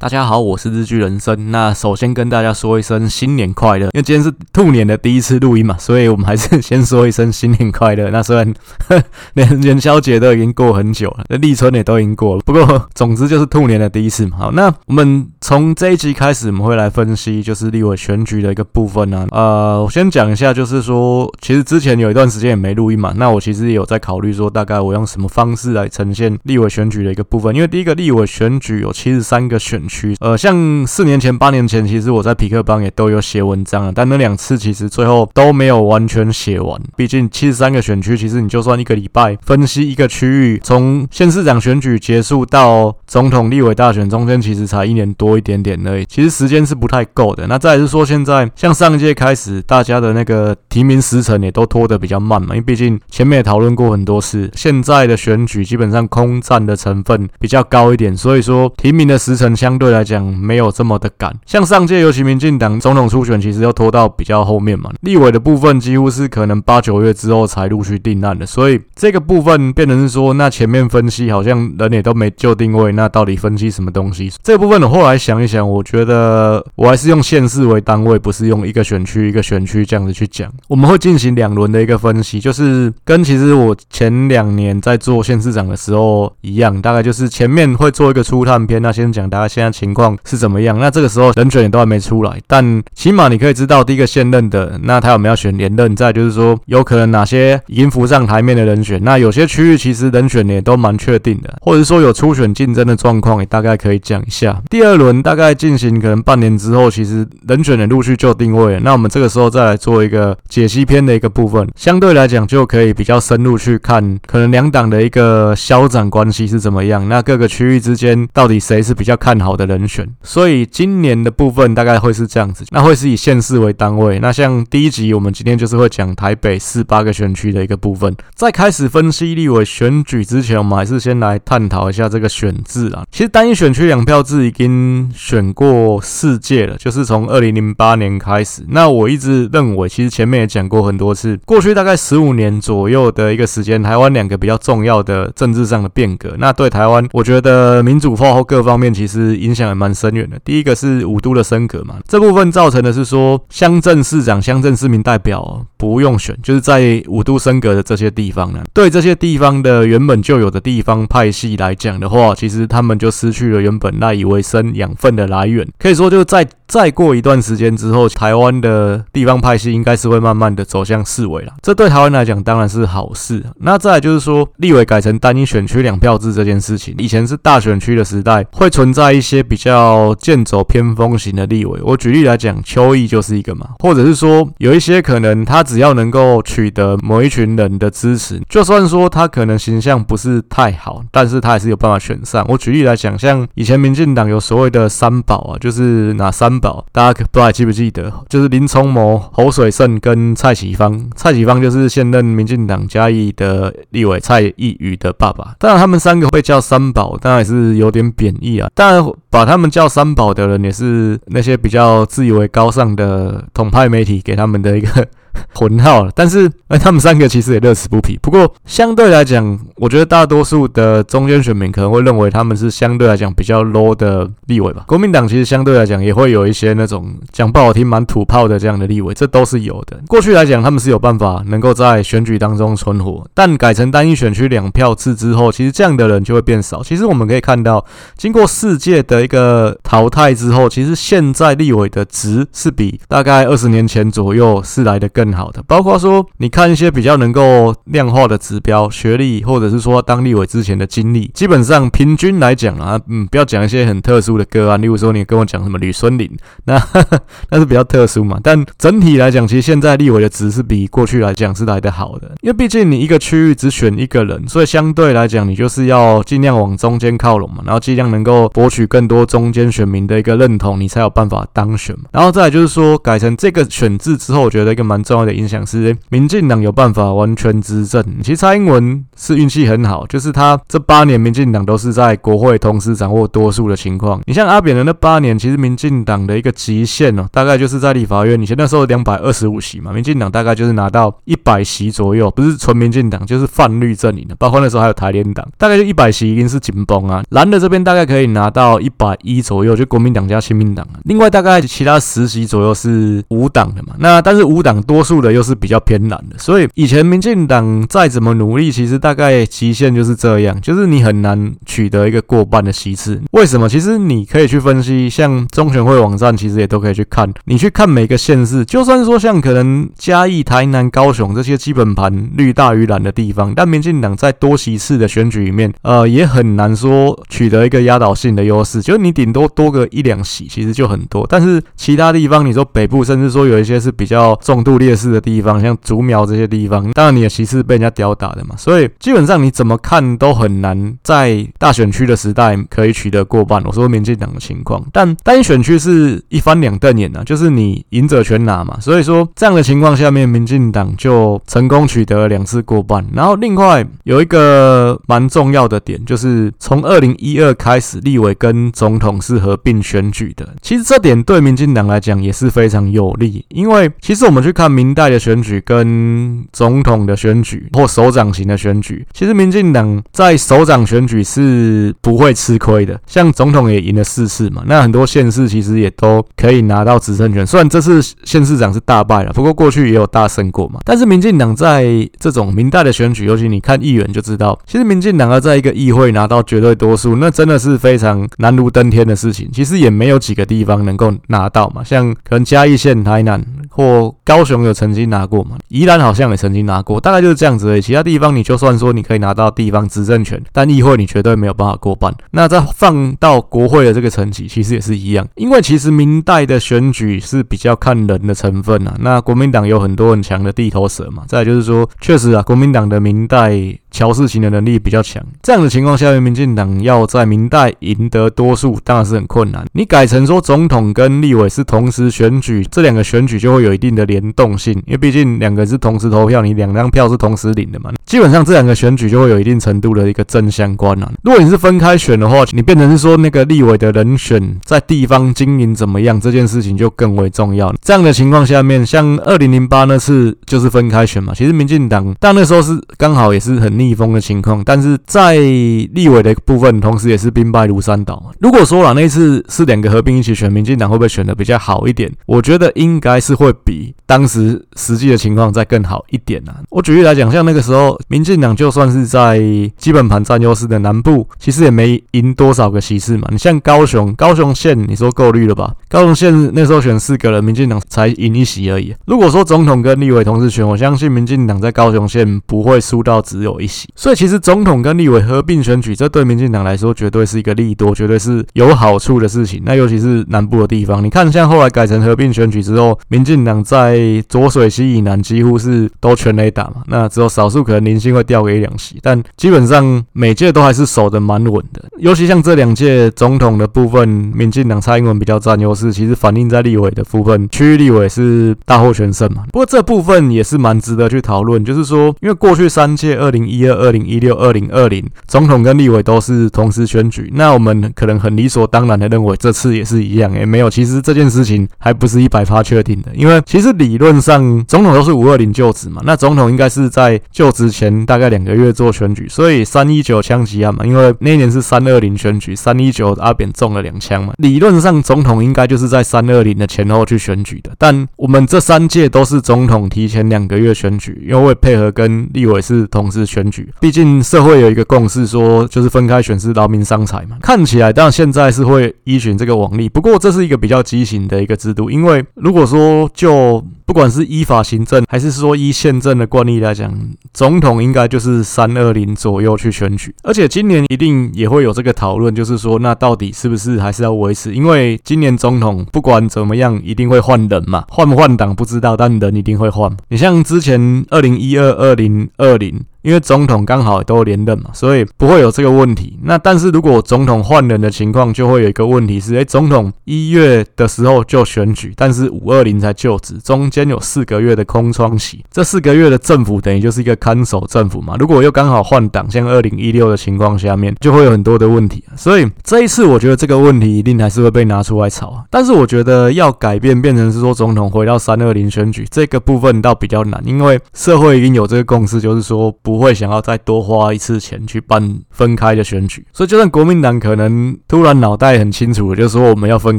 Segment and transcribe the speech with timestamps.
[0.00, 1.50] 大家好，我是日剧人生。
[1.50, 8.08] 那首先跟大家说一声新年快乐，因为今天是兔年的第一次录音嘛，所以我们还是先说一声新年快乐。
[8.10, 8.54] 那虽然
[8.86, 9.02] 呵
[9.34, 14.36] 连元宵节都已经过很久了，那立春也都已经过了，不过总之就是兔年的第一次嘛。
[14.38, 19.36] 好，那我们从这一集开始，我们会来分析就是立委选举的一个部分呢、啊。
[19.36, 29.82] 呃，我先讲一下，就是说其实之前有一段时间也没录音嘛，那我其实也有在考虑说，大概我用什么方式来呈现立委选举的一个部分，因为第一个立委选举有七十三个选。
[29.88, 36.80] 区呃，像四年前、八年前，其实我在痞客邦也都有写文章了，但那两次其实最后都没有完全写完。
[36.96, 46.04] 毕竟七十三个选区，其实你就算一个礼拜分析一个区域，从县市长选举结束到总统、立委大选中间，其实才一年多一点点而已。
[46.04, 47.46] 其实时间是不太够的。
[47.46, 64.90] 那再来是说，现在像上一届开始，大家的那个提名时程也都拖得比较慢嘛，因为毕竟前面也讨论过很多次，现在的选举基本上空战的成分比较高一点，所以说提名的时程相对来讲没有这么的赶，像上届尤其民进党总统初选，其实要拖到比较后面嘛。
[65.02, 74.32] 立委的部分几乎是可能八九月之后才陆续定案的，所以这个部分变成是说，那前面分析好像人也都没就定位，那到底分析什么东西？
[74.42, 80.52] 这部分我后来想一想，我觉得我还是用县市为单位，不是用一个选区一个选区这样子去讲。
[80.66, 89.67] 我们会进行两轮的一个分析，就是跟其实我前两年在做县市长的时候一样，大概就是前面会做一个初探篇，那先讲大家现在。
[89.70, 90.78] 情况是怎么样？
[90.78, 95.94] 那这个时候人选也都还没出来，但起码你可以知道第一个现任的，那他有没有选连任？
[95.96, 99.02] 再就是说，有可能哪些已经浮上台面的人选？
[99.02, 104.62] 那有些区域其实人选也都蛮确定的，或者说有初选竞争的状况，也大概可以讲一下。
[104.70, 108.80] 第二轮大概进行可能半年之后，其实人选也陆续就定位了。
[108.80, 117.08] 那我们这个时候再来做一个解析篇的一个部分，相对来讲就可以比较深入去看，可能两党的一个消长关系是怎么样？
[117.08, 119.68] 那各个区域之间到底谁是比较看好的？
[119.68, 124.18] 人选，所以今年的部分大概会是这样子，那会是以县市为单位。
[124.18, 128.16] 那像第一集，我们今天就是会讲台北四八个选区的一个部分。
[128.34, 133.04] 在开始分析立委选举之前，我们还是先来探讨一下这个选制啊。
[133.12, 138.62] 其实单一选区两票制已经选过四届了，就是从二零零八年开始。
[138.68, 149.68] 那我一直认为，其实前面也讲过很多次，过去大概十五年左右的一个时间，台湾两个比较重要的政治上的变革，那对台湾，我觉得民主化或各方面其实影响。
[149.68, 150.38] 也蛮深远的。
[150.44, 165.66] 第一个是五都的升格嘛，这部分造成的是说，乡镇市长、乡镇市民代表不用选，就是在五都升格的这些地方呢，对这些地方的原本就有的地方派系来讲的话，其实他们就失去了原本赖以为生养分的来源。
[165.78, 171.52] 可以说，就在再过一段时间之后，台湾的地方派系应该是会慢慢的走向式微了。
[171.62, 173.44] 这对台湾来讲当然是好事。
[173.60, 179.37] 那再来就是说，立委改成单一选区两票制这件事情，以前是大选区的时代，会存在一些。
[179.42, 192.44] 比较剑走偏锋型的立委，我举例来讲，邱毅就是一个嘛，或者是说有一些可能他只要能够取得某一群人的支持，就算说他可能形象不是太好，但是他还是有办法选上。
[192.48, 196.84] 我举例来讲，像以前民进党有所谓的三宝啊，就是哪三宝？
[196.92, 198.12] 大家可不知道还记不记得？
[198.28, 201.08] 就是林聪谋、侯水胜跟蔡启芳。
[201.16, 205.54] 蔡启芳就是现任民进党嘉义的立委蔡易余的爸爸。
[205.58, 208.70] 当然，他们三个被叫三宝，当然也是有点贬义啊。
[208.74, 208.98] 当然。
[209.30, 215.08] 把他们叫三宝的人，也是那些比较自以为高尚的统派媒体给他们的一个。
[215.54, 218.18] 混号了，但是哎，他们三个其实也乐此不疲。
[218.22, 224.84] 不过相对来讲，我觉得大多数的中间选民可能会认为他们是相对来讲比较 low 的立委吧。
[224.86, 230.00] 国民党其实相对来讲也会有一些那种讲不好听蛮土炮的这样的立委，这都是有的。
[230.08, 236.82] 过去来讲，他们是有办法能够在选举当中存活，但改成单一选区两票制之后，其实这样的人就会变少。
[236.82, 237.84] 其实我们可以看到，
[238.16, 245.27] 经过世界的一个淘汰之后，其实现在立委的值是比大概二十年前左右是来的更。
[245.32, 256.30] 好的，包括说你看一些比较能够量化的指标，学历或者是说当立委之前的经历，基本上平均来讲啊，嗯，不要讲一些很特殊的个案，例如说你跟我讲什么吕孙林，
[256.64, 257.20] 那呵 呵
[257.50, 258.38] 那是比较特殊嘛。
[258.42, 272.04] 但整体来讲，其实现在立委的值是比过去来讲是来得好的，因为毕竟你一个区域只选一个人，所以相对来讲，你就是要尽量往中间靠拢嘛，然后尽量能够博取更多中间选民的一个认同，你才有办法当选嘛。
[272.12, 278.02] 然后再来就是说改成这个选制之后，我觉得一个蛮重要的影响是，民进党有办法完全执政。
[278.22, 284.20] 其实蔡英文是运气很好，就是他这八年民进党都是在国会同时掌握多数的情况。
[284.26, 297.22] 你像阿扁的那八年，其实民进党的一个极限哦，大概就是在立法院，以前那时候两百二十五席嘛，民进党大概就是拿到一百席左右，不是纯民进党，就是泛绿阵营的，包括那时候还有台联党，大概就一百席已经是紧绷啊。
[297.30, 300.86] 蓝的这边大概可以拿到一百一左右，就国民党加亲民党。
[301.04, 313.18] 另外大概其他十席左右是无党的嘛，那但是无党多数的又是比较偏蓝的，所以以前民进党再怎么努力，其实大大概极限就是这样，就是你很难取得一个过半的席次。
[313.30, 313.66] 为什么？
[313.66, 317.32] 其实你可以去分析，像中选会网站，其实也都可以去看。
[317.46, 328.82] 你去看每个县市，就算说像可能嘉义、台南、高雄这些基本盘绿大于蓝的地方，但民进党在多席次的选举里面，呃，也很难说取得一个压倒性的优势。
[328.82, 331.26] 就是你顶多多个一两席，其实就很多。
[331.30, 338.54] 但是其他地方，你说北部，甚至说有一些是比较重度劣势的地方，像竹苗这些地方，当然你的席次被人家吊打的嘛。
[338.58, 343.62] 所以基本上你怎么看都很难在大选区的时代可以取得过半。
[343.64, 348.78] 我说民进党的情况，但单选区是一翻两瞪眼啊，就是你赢者全拿嘛。
[348.80, 353.04] 所以说这样的情况下面，民进党就成功取得了两次过半。
[353.12, 360.48] 然后另外有一个蛮重要的点，就是从二零一二开始，立委跟总统是合并选举的。
[360.62, 372.98] 其实这点对民进党来讲也是非常有利，因为其实我们去看民代的选举跟总统的选举或首长型的选举，其实民进党在首长选举是不会吃亏的。
[373.06, 377.46] 像总统也赢了四次嘛，那很多县市其实也都可以拿到执政权。
[377.46, 380.80] 虽然这次县市长是大败了，不过过去也有大胜过嘛。
[380.84, 389.50] 但是民进党在这种民代的选举，尤其你看议员就知道，其实民进党要在一个议会拿到绝对多数，那真的是非常难如登天的事情。
[389.52, 397.80] 其实也没有几个地方能够拿到嘛，像可能嘉义县、台南或高雄有曾经拿过嘛，宜兰好像也曾经拿过，大概就是这样子而已。
[397.80, 402.14] 其他地方你就算说你可以拿到地方执政权，但议会你绝对没有办法过半。
[402.30, 408.94] 那再放到国会的这个层级，其实也是一样，因为其实明代的选举是比较看人的成分啊。
[409.00, 413.78] 那国民党有很多很强的地头蛇嘛，再就是说，确实啊，国民党的明代。
[413.98, 419.66] 调事情的能力比较强，这样的情况下，民进党要在民代赢得多数，当然是很困难。
[419.72, 427.90] 你改成说总统跟立委是同时选举，这两个选举就会有一定的联动性，因为毕竟两个是同时投票，你两张票是同时领的嘛。
[428.06, 431.10] 基本上这两个选举就会有一定程度的一个正相关啊。
[431.24, 437.74] 如果你是分开选的话，你变成是说那个立委的人选在地方经营怎么样，这件事情就更为重要。
[437.82, 443.78] 这样的情况下面，像二零零八那次就是分开选嘛，其实民进党但那时候是刚好也是很。
[443.78, 448.22] 逆逆风的情况，但是在立委的部分，同时也是兵败如山倒。
[448.38, 452.12] 如果说了那次是两个合并一起选，民进党会不会选的比较好一点？
[452.26, 456.60] 我觉得应该是会比当时实际的情况再更好一点啊。
[456.68, 459.40] 我举例来讲，像那个时候，民进党就算是在
[459.78, 463.26] 基本盘占优势的南部，其实也没赢多少个席次嘛。
[463.30, 465.72] 你像高雄，高雄县你说够绿了吧？
[465.88, 468.94] 高雄县那时候选四个人，民进党才赢一席而已。
[469.06, 473.67] 如果说总统跟立委同时选，我相信民进党在高雄县不会输到只有一。
[473.94, 479.62] 所以其实总统跟立委合并选举，这对民进党来说绝对是一个利多，绝对是有好处的事情。
[479.64, 491.84] 那尤其是南部的地方，你看像后来改成合并选举之后，民进党在浊水溪以南几乎是都全垒打嘛，那只有少数可能零星会掉个一两席，但基本上每届都还是守得蛮稳的。
[491.98, 499.42] 尤其像这两届总统的部分，民进党蔡英文比较占优势，其实反映在立委的部分，区域立委是大获全胜嘛。
[499.52, 503.57] 不过这部分也是蛮值得去讨论，就是说，因为过去三届二零一。
[503.58, 510.70] 一二二零一六二零二零总统跟立委都是同时选举，那我们可能很理所当然的认为这次也是一样，也没有。
[510.70, 533.47] 其实这件事情还不是一百发确定的，因为其实理论上总统都是五二零就职嘛，那总统应该是在就职前大概两个月做选举，所以三一九枪击案嘛，因为那一年是三二零选举，三一九阿扁中了两枪嘛，理论上总统应该就是在三二零的前后去选举的，但我们这三届都是总统提前两个月选举，因为配合跟立委是同时选。
[533.80, 537.36] 毕竟社会有一个共识，说就是分开选是劳民伤财嘛。
[537.40, 546.92] 看起来，当然现在是会依循这个往例，不过这是一个比较畸形的一个制度，因为如果说就不管是依法行政，还是说依宪政的惯例来讲，
[547.32, 554.54] 总统应该就是三二零左右去选举，而且今年一定也会有这个讨论，就是说那到底是不是还是要维持？
[554.54, 559.90] 因为今年总统不管怎么样，一定会换人嘛，换不换党不知道，但人一定会换。
[560.08, 562.84] 你像之前二零一二、二零二零。
[563.02, 566.18] 因为总统刚好都连任嘛，所以不会有这个问题。
[566.22, 578.16] 那但是如果总统换人的情况，就会有一个问题是：诶，总统一月的时候就选举，但是五二零才就职，中间有四个月的空窗期，这四个月的政府等于就是一个看守政府嘛。
[578.18, 582.04] 如果又刚好换党，像二零一六的情况下面，就会有很多的问题。
[582.16, 585.44] 所以这一次，我觉得这个问题一定还是会被拿出来炒。
[585.50, 596.24] 但是我觉得要改变，变成是说总统回到三二零选举这个部分倒比较难，因为社会已经有这个共识，就是说不会想要再多花一次钱去办分开的选举。
[596.32, 599.98] 所以就算国民党可能突然脑袋很清楚，就是说我们要分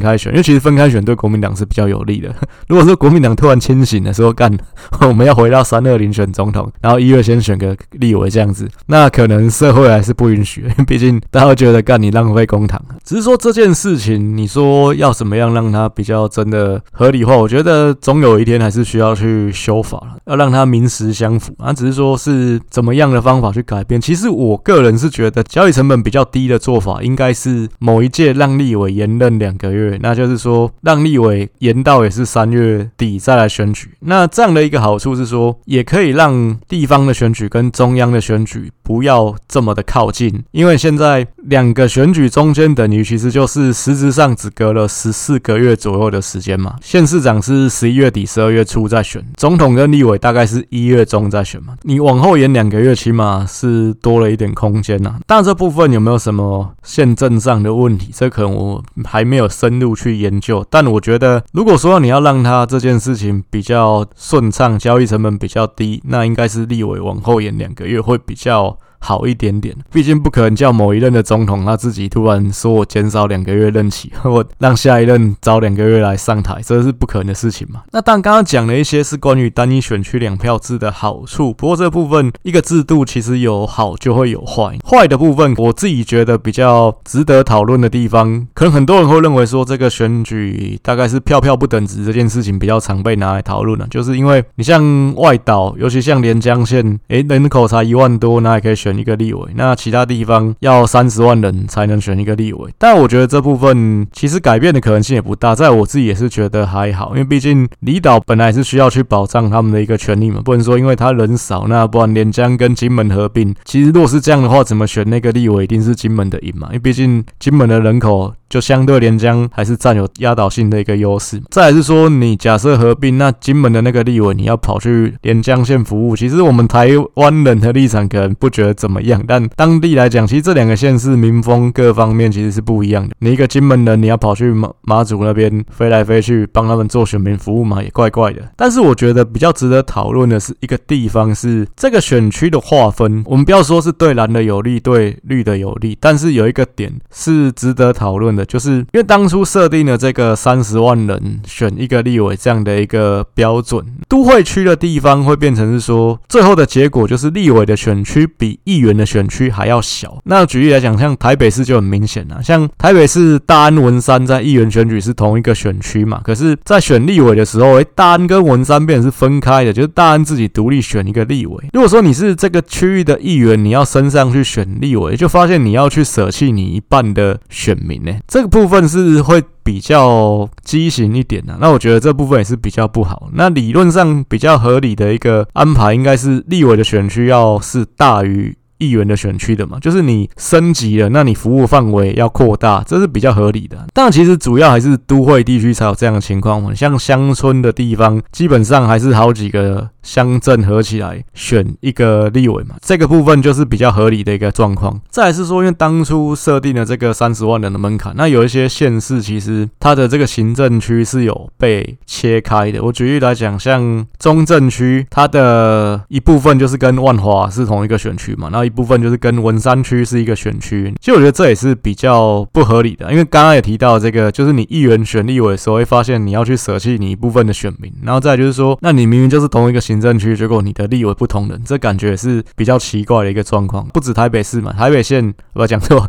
[0.00, 2.34] 开选，因为其实分开选对国民党是比较有利的。
[2.66, 4.52] 如果说国民党突然清醒的时候干，
[5.06, 12.76] 我们要回到三二零选总统，然后一月先选个立委这样子，那可能社会还是不允许， 毕竟大家觉得干你浪费公帑。
[13.04, 17.36] 只是说这件事情，你说要怎么样让它比较真的合理化？
[17.36, 21.72] 我觉得总有一天还是需要去修法，要让它名实相符啊。
[21.72, 24.00] 只是说是怎么样的方法去改变。
[24.00, 33.90] 其实我个人是觉得交易成本比较低的做法，应该是某一届让立委延任两个月，那就是说让立委延到也是三月底再来选举。
[34.00, 46.76] 那这样的一个好处是说，也可以让地方的选举跟中央的选举不要这么的靠近，因为现在两个选举中间等于其实就是实质上只隔了十四个月左右的时间嘛。
[46.82, 51.74] 县市长是十一月底、十二月初再选，总统跟立委大概是一月中再选嘛。
[51.82, 58.10] 你往后延两个月，起码是多了一点空间呐、但这部分有没有什么宪政上的问题？
[58.14, 60.64] 这可能我还没有深入去研究。
[60.68, 68.78] 但我觉得，如果说你要让他这件事情比较顺畅，交易成本比较低，那应该是立委往后延两个月会比较。
[69.02, 77.82] 好一点点，毕竟不可能叫某一任的总统他自己突然说我减少两个月任期， 我让下一任早两个月来上台，这是不可能的事情嘛。
[77.92, 98.89] 那但，刚刚讲了一些是关于单一选区两票制的好处，不过这部分一个制度其实有好就会有坏，坏的部分我自己觉得比较值得讨论的地方，可能很多人会认为说这个选举大概是票票不等值这件事情比较常被拿来讨论了，就是因为你像外岛，尤其像连江县，诶，人口才一万多，那也可以选。
[98.90, 118.34] 选一个立委，那其他地方要三十万人才能选一个立委，但我觉得这部分其实改变的可能性也不大，在我自己也是觉得还好，因为毕竟离岛本来是需要去保障他们的一个权利嘛，不能说因为他人少，那不然连江跟金门合并，其实如果是这样的话，怎么选那个立委一定是金门的赢嘛，因为毕竟金门的人口。
[118.50, 121.40] 就相对连江还是占有压倒性的一个优势。
[121.50, 133.14] 再来是说，你假设合并，那金门的那个立委你要跑去连江县服务，其实我们台湾人的立场可能不觉得怎么样，但当地来讲，其实这两个县市民风各方面其实是不一样的。
[133.20, 138.42] 你一个金门人，你要跑去马马祖那边飞来飞去帮他们做选民服务嘛，也怪怪的。
[138.56, 148.39] 但是我觉得比较值得讨论的是一个地方是这个选区的划分，我们不要说是对蓝的有利，对绿的有利，但是有一个点是值得讨论的。
[148.44, 160.18] 就是因为当初设定了这个三十万人选一个立委这样的一个标准，都会区的地方会变成是说，最后的结果就是立委的选区比议员的选区还要小。
[160.24, 171.64] 那举例来讲，像台北市就很明显了，像台北市大安文山在议员选举是同一个选区嘛，可是，在选立委的时候，诶，大安跟文山变成是分开的，就是大安自己独立选一个立委。
[171.72, 178.12] 如果说你是这个区域的议员，你要升上去选立委，就发现你要去舍弃你一半的选民呢。
[178.30, 183.28] 这个部分是会比较畸形一点的，那我觉得这部分也是比较不好。
[183.34, 188.56] 那理论上比较合理的一个安排，应该是立委的选区要是大于。
[188.80, 193.76] 议员的选区的嘛，就是你升级了，那你服务范围要扩大，这是比较合理的。
[193.92, 205.00] 但其实主要还是都会地区才有这样的情况，像乡村的地方，基本上还是好几个乡镇合起来选一个立委嘛，这个部分就是比较合理的一个状况。
[205.08, 212.82] 再来是说，因为当初设定了这个三十万人的门槛，那有一些县市其实它的这个行政区是有被切开的。
[212.82, 218.80] 我举例来讲，像中正区，它的一部分就是跟万华是同一个选区嘛，然后一。
[218.80, 233.84] 部分就是跟文山区是一个选区，其实我觉得这也是比较不合理的，因为刚刚也提到这个，就是你议员选立委的时候，会发现你要去舍弃你一部分的选民，然后再就是说，那你明明就是同一个行政区，结果你的立委不同人，这感觉也是比较奇怪的一个状况。
[233.88, 236.08] 不止台北市嘛，台北县我讲错，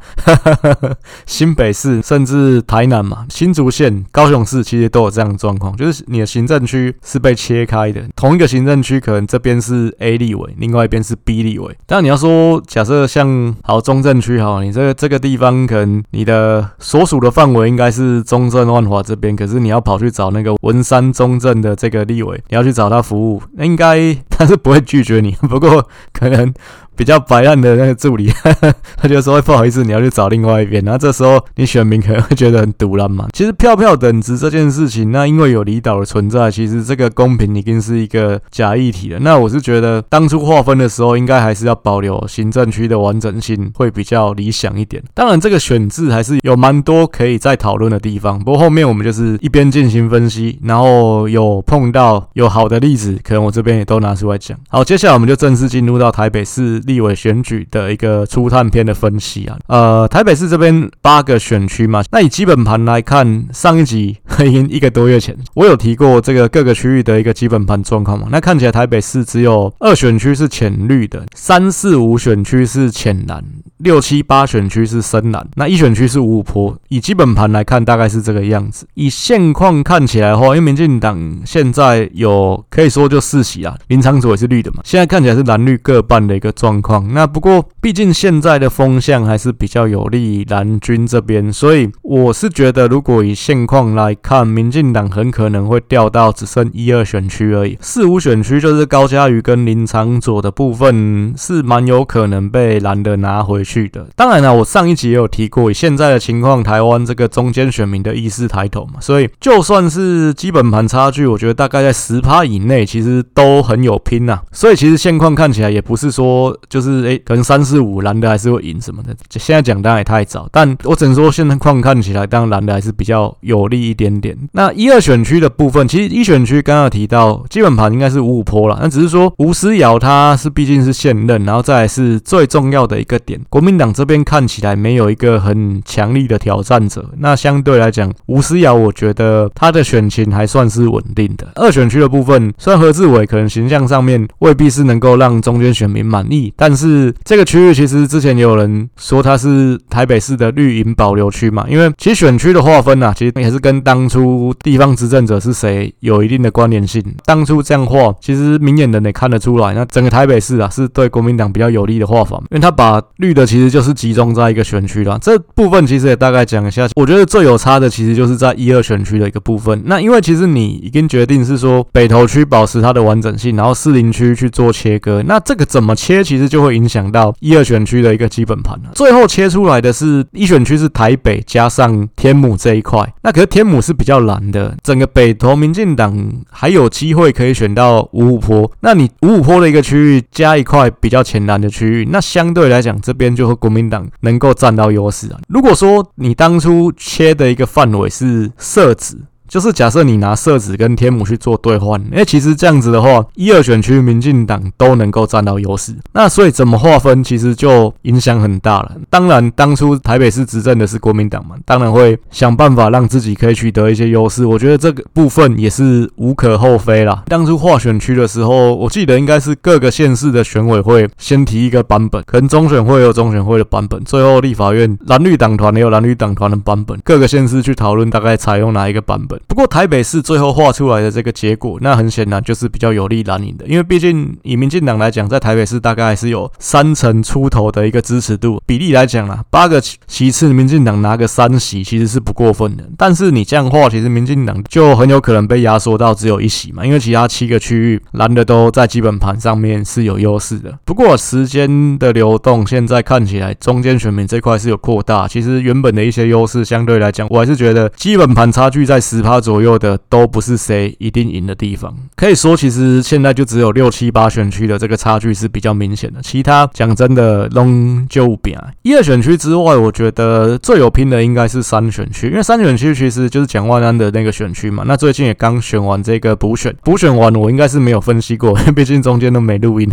[1.25, 12.61] 新北市甚至台南嘛，新竹县、高雄市其实都有这样的状况，就是你的行政区是被切开的，同一个行政区可能这边是 A 立委，另外一边是 B 立委，但你要说。
[12.67, 26.53] 假设像好中正区好，你这个这个地方可能你的所属的范围应该是中正万华这边，可是你要跑去找那个文山中正的这个立委，你要去找他服务，应该他是不会拒绝你，不过可能
[26.95, 28.31] 比较白烂的那个助理，
[28.97, 30.83] 他就说不好意思，你要去找另外一边。
[30.83, 33.27] 然后这时候你选民可能会觉得很堵烂嘛。
[33.33, 39.19] 其实票票等值这件事情，那因为有离岛的存在，其实这个公平已经是一个假议题了。
[39.19, 45.01] 那我是觉得当初划分的时候，应该还是要保留行政区的完整性，会比较理想一点。
[45.13, 48.37] 当然，这个选制还是有蛮多可以再讨论的地方。
[48.39, 54.57] 不过后面我们就是一边进行分析，然后有碰到有好的例子，可能我这边也都拿出来讲。
[54.69, 59.57] 好，接下来我们就正式进入到台北市立委选举的一个初探篇的分析啊。
[59.67, 68.27] 呃，台北市这边八个选区嘛，那以基本盘来看，上一集已经一个多月前，我有提过这个各个区域的一个基本盘状况嘛。
[68.31, 73.43] 那看起来台北市只有二选区是浅绿的，三四五选区是浅蓝。
[73.83, 76.77] 六七八选区是深蓝，那一选区是五五坡。
[76.89, 78.85] 以基本盘来看，大概是这个样子。
[78.93, 84.81] 以现况看起来的话，因为民进党现在有可以说就四席啊，林昶佐也是绿的嘛。
[84.83, 87.11] 现在看起来是蓝绿各半的一个状况。
[87.13, 97.77] 那不过毕竟现在的风向还是比较有利蓝军这边，所以我是觉得，如果以现况来看，民进党很可能会掉到只剩一二选区而已。
[97.81, 103.70] 四五选区就是高嘉瑜跟林昶佐的部分，是蛮有可能被蓝的拿回去。
[103.71, 114.41] 去的，当然了，我上一集也有提过，以现在的情况，台湾这个中间选民的意识抬头嘛，所以就算是基本盘差距，我觉得大概在十趴以内，其实都很有拼呐。
[114.51, 119.15] 所以其实现况看起来也不是说就是诶，可能三四五蓝的还是会赢什么的。
[119.39, 124.37] 现在讲当然也太早，但我只能说现况看起来，当然蓝的还是比较有利一点点。
[124.51, 133.39] 那一二选区的部分，其实一选区刚刚提到基本盘应该是五五坡了，那只是说吴思瑶他是毕竟是现任，然后再来是最重要的一个点。
[133.49, 141.47] 国国民党这边看起来没有一个很强力的挑战者，那相对来讲，吴思瑶我觉得他的选情还算是稳定的。
[141.53, 156.99] 二选区的部分，虽然何志伟可能形象上面未必是能够让中间选民满意，但是这个区域其实之前也有人说他是台北市的绿营保留区嘛，因为其实选区的划分啊，其实也是跟当初地方执政者是谁有一定的关联性。
[157.25, 163.50] 当初这样划，其实明眼人也看得出来，那整个台北市啊是对国民党比较有利的划法，因为他把绿的。
[163.51, 166.87] 其实就是集中在一个选区了，这部分其实也大概讲一下。
[166.95, 169.83] 我觉得最有差的其实就是在一二选区的一个部分。
[169.87, 175.21] 那因为其实你已经决定是说北投区保持它的完整性，然后士林区去做切割。
[175.27, 178.91] 那这个怎么切，其实就会影响到一二选区的一个基本盘了。
[178.95, 183.05] 最后切出来的是一选区是台北加上天母这一块。
[183.21, 186.17] 那可是天母是比较蓝的，整个北投民进党
[186.49, 188.71] 还有机会可以选到五五坡。
[188.79, 193.40] 那你五五坡的一个区域加一块比较浅蓝的区域，那相对来讲这边就。
[193.41, 195.39] 就和国民党能够占到优势啊！
[195.47, 199.17] 如果说你当初切的一个范围是设置。
[199.51, 205.93] 就是假设你拿色子跟天母去做兑换，哎，其实这样子的话，一二选区民进党都能够占到优势。
[206.13, 208.93] 那所以怎么划分，其实就影响很大了。
[209.09, 214.45] 当然，当初台北市执政的是国民党嘛，当然会想办法让自己可以取得一些优势。
[214.45, 217.23] 我觉得这个部分也是无可厚非啦。
[217.25, 229.40] 当初划选区的时候，我记得应该是各个县市的选委会先提一个版本，可能中选会有中选会的版本，最后立法院蓝绿党团也有蓝绿党团的版本，各个县市去讨论大概采用哪一个版本。
[229.47, 242.83] 不过台北市最后画出来的这个结果，那很显然就是比较有利蓝营的，因为毕竟以民进党来讲，在台北市大概还是有三成出头的一个支持度比例来讲啦，八个席次民进党拿个三席其实是不过分的。
[242.97, 250.77] 但是你这样画，其实民进党就很有可能被压缩到只有一席嘛，因为其他七个区域蓝的都在基本盘上面是有优势的。
[250.85, 259.71] 不过时间的流动，现在看起来中间选民这块是有扩大，其实原本的一些优势相对来讲，我还是觉得基本盘差距在十趴左右。
[259.81, 268.59] 的都不是谁一定赢的地方，可以说其实现在就只有六七八选区的这个差距是比较明显的，其他讲真的拢就变。
[268.83, 274.83] 一二选区之外，我觉得最有拼的应该是三选区，因为三选区其实就是蒋万安的那个选区嘛。
[274.85, 279.89] 那最近也刚选完这个补选，补选完我应该是没有分析过， 毕竟中间都没录音。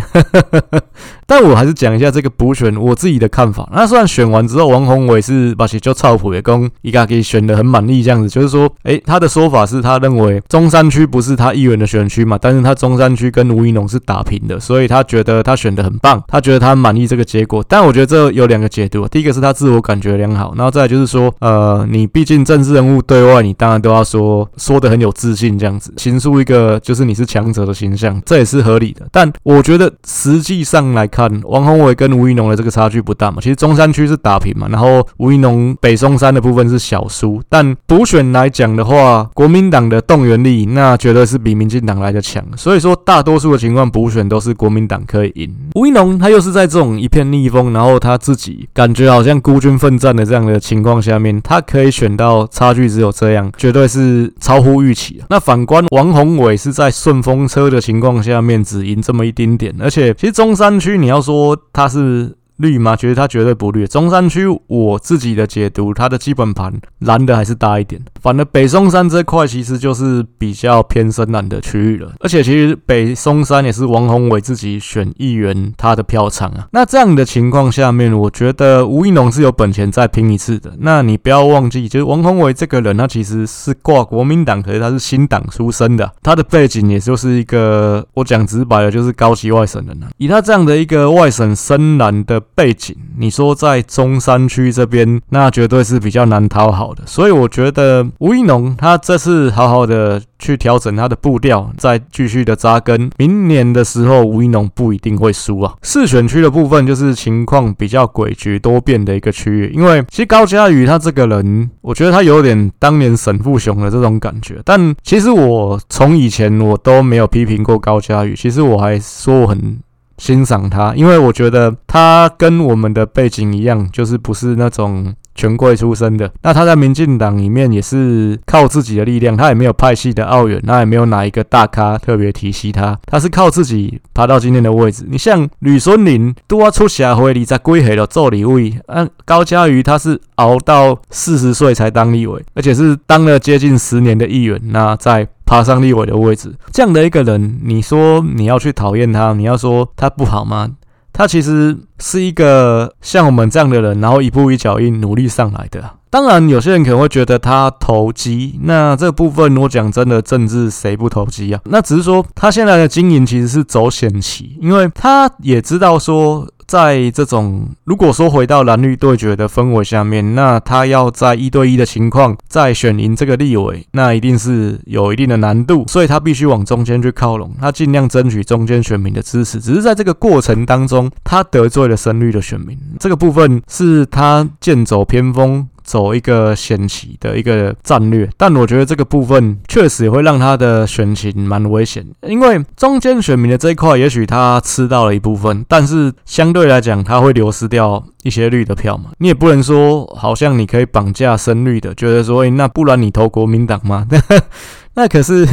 [1.25, 3.67] 但我还是讲一下这个补选我自己的看法。
[3.73, 9.59] 那虽然选完之后，王宏伟是把其就操谱也跟一个给选的很满意这样子，就是说，诶，他的说法。
[9.69, 17.63] 是他认为中山区不是他议员的选区嘛，但是他中山区跟吴怡农是打平的，所以他觉得他选得很棒，他觉得他满意这个结果。
[17.67, 29.05] 但我觉得这有两个解读，第一个是他自我感觉良好，然后再就是说，呃，你毕竟政治人物对外，你当然都要说说的很有自信这样子，形塑一个就是你是强者的形象，这也是合理的。
[29.11, 39.18] 但我觉得实际上来看，王宏伟跟吴怡农的这个差距不大嘛，其实中山区是打平嘛，然后吴怡农北松山的部分是小输，但补选来讲的话。
[39.33, 42.43] 国民党的动员力那绝对是比民进党来的强。
[42.55, 45.53] 所以说，大多数的情况补选都是国民党可以赢。
[45.75, 55.21] 吴一农他又是在这种一片逆风，然后他自己感觉好像孤军奋战的这样的情况下面，他可以选到差距只有这样，绝对是超乎预期。
[55.29, 62.35] 那反观王宏伟是在顺风车的情况下面只赢这么一丁点，而且其实中山区你要说他是。
[62.59, 62.95] 绿吗？
[62.95, 63.87] 觉得它绝对不绿。
[63.87, 68.01] 中山区我自己的解读，它的基本盘蓝的还是大一点。
[68.21, 72.11] 反而北松山这块其实就是比较偏深蓝的区域了。
[72.19, 76.67] 而且其实北松山也是王宏伟自己选议员他的票仓啊。
[76.71, 80.73] 那这样的情况下面，我觉得吴怡农是有本钱再拼一次的。
[80.79, 90.07] 那你不要忘记，就是王宏伟这个人，他其实是挂国民党，可是他是新党出身的，他的背景也就是一个我讲直白的，就是高级外省人啊。
[90.17, 92.41] 以他这样的一个外省深蓝的。
[92.59, 97.01] 背景，你说在中山区这边，那绝对是比较难讨好的。
[97.05, 105.73] 所以我觉得吴怡农他这次好好的去调整他的步调，再继续的扎根，明年的时候吴怡农不一定会输啊。
[105.83, 114.61] 四选区的部分就是情况比较诡谲多变的一个区域，因为其实高嘉瑜他这个人，我觉得他有点当年沈富雄的这种感觉。
[114.65, 119.79] 但其实我从以前我都没有批评过高嘉瑜，其实我还说我很。
[120.19, 126.31] 欣赏他，因为我觉得他跟我们的背景一样，就是不是那种权贵出身的。
[126.41, 135.05] 那他在民进党里面也是靠自己的力量，他也没有派系的奥援，那也没有哪一个大咖特别提携他，他是靠自己爬到今天的位置。
[135.09, 144.59] 你像吕孙林，都要出社会里在归黑了做立委，啊，高嘉瑜他是熬到四十岁才当立委，而且是当了接近十年的议员。
[144.71, 150.69] 那在爬上立委的位置，这样的一个人，你说你要去讨厌他，你要说他不好吗？
[151.11, 155.97] 他其实是一个像我们这样的人，然后一步一脚印努力上来的。
[156.09, 161.61] 当然，有些人可能会觉得他投机，那这部分我讲真的，政治谁不投机啊？
[161.65, 166.47] 那只是说他现在的经营其实是走险棋，因为他也知道说。
[166.69, 179.59] 在这种如果说回到蓝绿对决的氛围下面，那他要在一对一的情况再选赢这个立委，那一定是有一定的难度，所以他必须往中间去靠拢，他尽量争取中间选民的支持。
[179.59, 185.67] 只是在这个过程当中，他得罪了深绿的选民，这个部分是他剑走偏锋。
[185.89, 199.05] 走一个险棋的一个战略，但我觉得这个部分确实也会让他的选情蛮危险，因为中间选民的这一块，也许他吃到了一部分，但是相对来讲，他会流失掉一些绿的票嘛。
[199.17, 204.05] 你也不能说好像你可以绑架深绿的，觉得说，欸，那不然你投国民党吗？
[204.93, 205.47] 那可是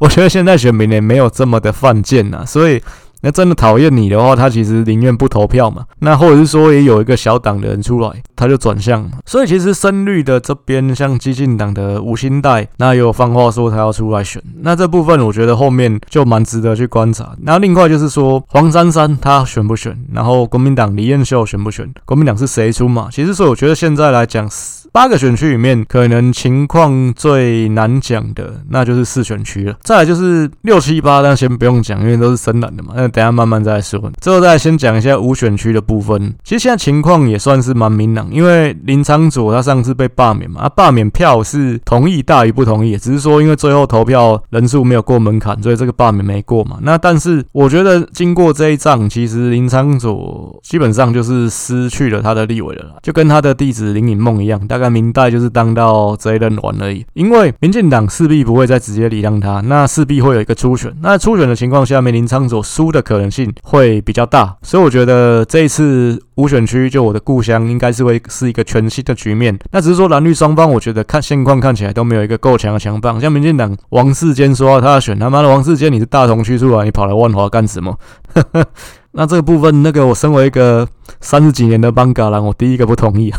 [0.00, 2.80] 我觉得现在选民也没有这么的犯贱呐，所以。
[3.24, 5.82] 那真的讨厌你的话，他其实宁愿不投票嘛。
[6.00, 9.12] 那或者是说，也有一个小党的人出来，他就转向嘛。
[9.24, 14.42] 所以其实深绿的这边，像激进党的吴欣岱，那也有放话说他要出来选。
[14.60, 17.34] 那这部分我觉得后面就蛮值得去观察。
[17.40, 19.98] 那另外就是说，黄珊珊他选不选？
[20.12, 21.90] 然后国民党李彦秀选不选？
[22.04, 23.08] 国民党是谁出嘛？
[23.10, 24.46] 其实所以我觉得现在来讲。
[24.94, 29.74] 八个选区里面，可能情况最难讲的，那就是四选区了。
[29.82, 32.92] 再来就是六七八，但先不用讲，因为都是深蓝的嘛。
[32.94, 34.00] 那等下慢慢再说。
[34.20, 36.32] 最后再先讲一下五选区的部分。
[36.44, 46.78] 其实现在情况也算是蛮明朗，因为林昌佐他上次被罢免嘛，啊，罢免票是同意大于不同意，只是说因为最后投票人数没有过门槛，所以这个罢免没过嘛。
[46.82, 54.83] 那但是我觉得经过这一仗，其实林昌佐基本上就是失去了他的立委了啦，就跟他的弟子林颖梦一样，大概。
[54.84, 69.58] 在明代就是当到这一任完而已，因为民进党势必不会再直接礼让他，那势必会有一个初选，那初选的情况下面，林昌佐输的可能性会比较大，所以我觉得这一次五选区就我的故乡，应该是会是一个全新的局面。
[69.72, 77.98] 那只是说蓝绿双方，我觉得看现况看起来都没有一个够强的强棒，像民进党王世坚说他要选，他妈的王世坚你是大同区出来，你跑来万华干什么？
[79.16, 80.88] 那这个部分，那个我身为一个
[81.20, 83.32] 三十几年的邦嘎人，我第一个不同意。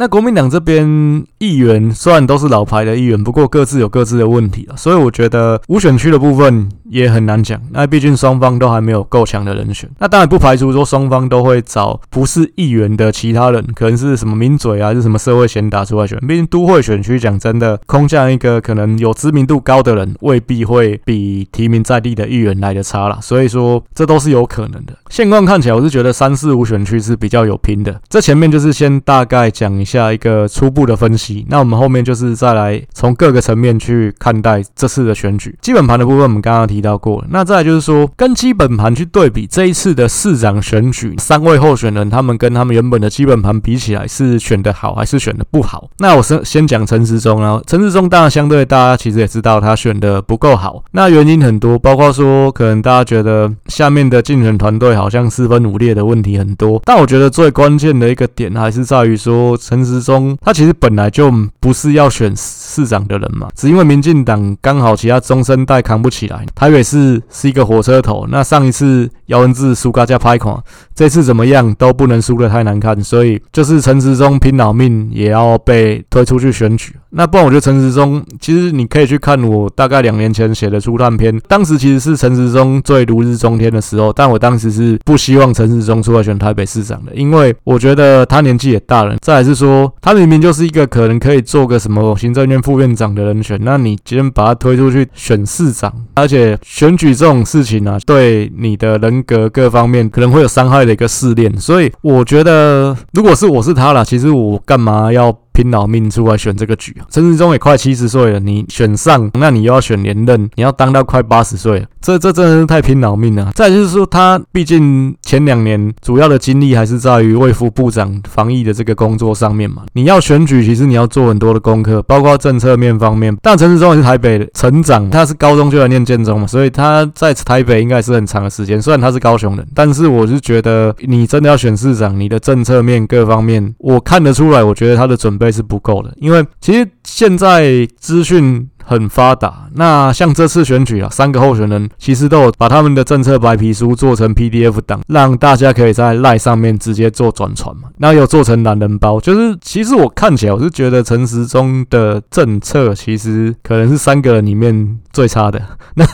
[0.00, 7.60] 那国民党这边议员虽然都是老牌的议员，不过各自有各自的问题了，所以我觉得五选区的部分也很难讲。
[7.72, 9.90] 那毕竟双方都还没有够强的人选。
[9.98, 16.16] 那当然不排除说双方都会找不是议员的其他人，可能是什么名嘴啊，是什么社会贤达出来选。
[16.20, 23.18] 毕竟都会选区讲真的，空降一个可能有知名度高的人，未必会比提名在地的议员来的差啦。
[23.20, 24.96] 所以说这都是有可能的。
[25.10, 28.00] 现况看起来，我是觉得三四五选区是比较有拼的。
[28.08, 31.46] 这前面就是先大概讲一下一个初步的分析。
[31.48, 35.56] 那我们后面就是再来从各个层面去看待这次的选举。
[35.62, 45.88] 基本盘的部分我们刚刚提到过，那再就是说跟基本盘去对比这一次的市长选举，三位候选人他们跟他们原本的基本盘比起来是选的好还是选的不好？
[45.98, 70.54] 那我先先讲陈时中，然后陈时中当然相对大家其实也知道他选的不够好，那原因很多，包括说可能大家觉得下面的竞选团队好像四分五裂的问题很多，但我觉得最关键的一个点还是在于说陈时中他其实本来就不是要选市长的人嘛，只因为民进党刚好其他中生代扛不起来，台北市是一个火车头，那上一次姚文智输嘎加拍款，
[70.94, 76.94] 这次怎么样都不能输得太难看，所以就是陈时中拼老命也要被推出去选举。
[77.10, 105.36] 那不然我觉得陈时中其实你可以去看我大概两年前写的初探篇，当时其实是陈时中最如日中天的时候，但我当时是不希望陈时中出来选台北市长的，因为我觉得他年纪也大了，再来是说他明明就是一个可能可以做个什么行政院副院长的人选，那你今天把他推出去选市长，而且选举这种事情啊，对你的人格各方面可能会有伤害的一个试炼，所以我觉得如果是我是他啦，其实我干嘛要？
[105.50, 113.50] 拼老命出来选这个局，陈世忠也快七十岁了，你选上，那你又要选连任，你要当到快八十岁，这这真的是太拼老命了。
[113.54, 119.82] 再就是说，他毕竟前两年主要的精力还是在于卫福部长防疫的这个工作上面嘛。
[119.94, 123.36] 你要选举，其实你要做很多的功课，包括政策面方面。
[123.42, 128.80] 但陈时中也是台北的成长，他是高中就来念建中嘛，所以他在台北应该是很长的时间。
[128.80, 135.48] 虽然他是高雄人，但是我是觉得你真的要选市长，你的政策面各方面，我看得出来，我觉得他的准备。
[135.48, 139.68] 是不够的，因为其实现在资讯很发达。
[139.74, 147.90] 那像这次选举啊，三个候选人其实都有把他们的政策白皮书做成 PDF 档，让大家可以在 LINE 上面直接做转传嘛。
[147.98, 155.62] 那有做成懒人包，就是其实我看起来我是觉得陈时中的政策其实可能是三个人里面最差的。
[155.94, 156.06] 那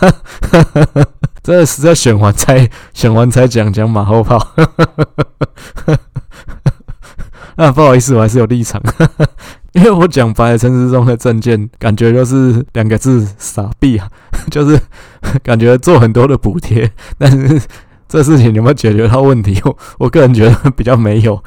[1.43, 4.39] 真的是在选完才选完才讲讲马后炮。
[7.57, 8.83] 那不好意思，我还是有立场，
[9.77, 14.09] 因为我讲白了，陈世忠的证件感觉就是两个字：傻逼啊！
[14.49, 14.81] 就是
[15.43, 17.61] 感觉做很多的补贴，但是
[18.09, 19.61] 这事情有没有解决到问题？
[19.65, 21.43] 我我个人觉得比较没有。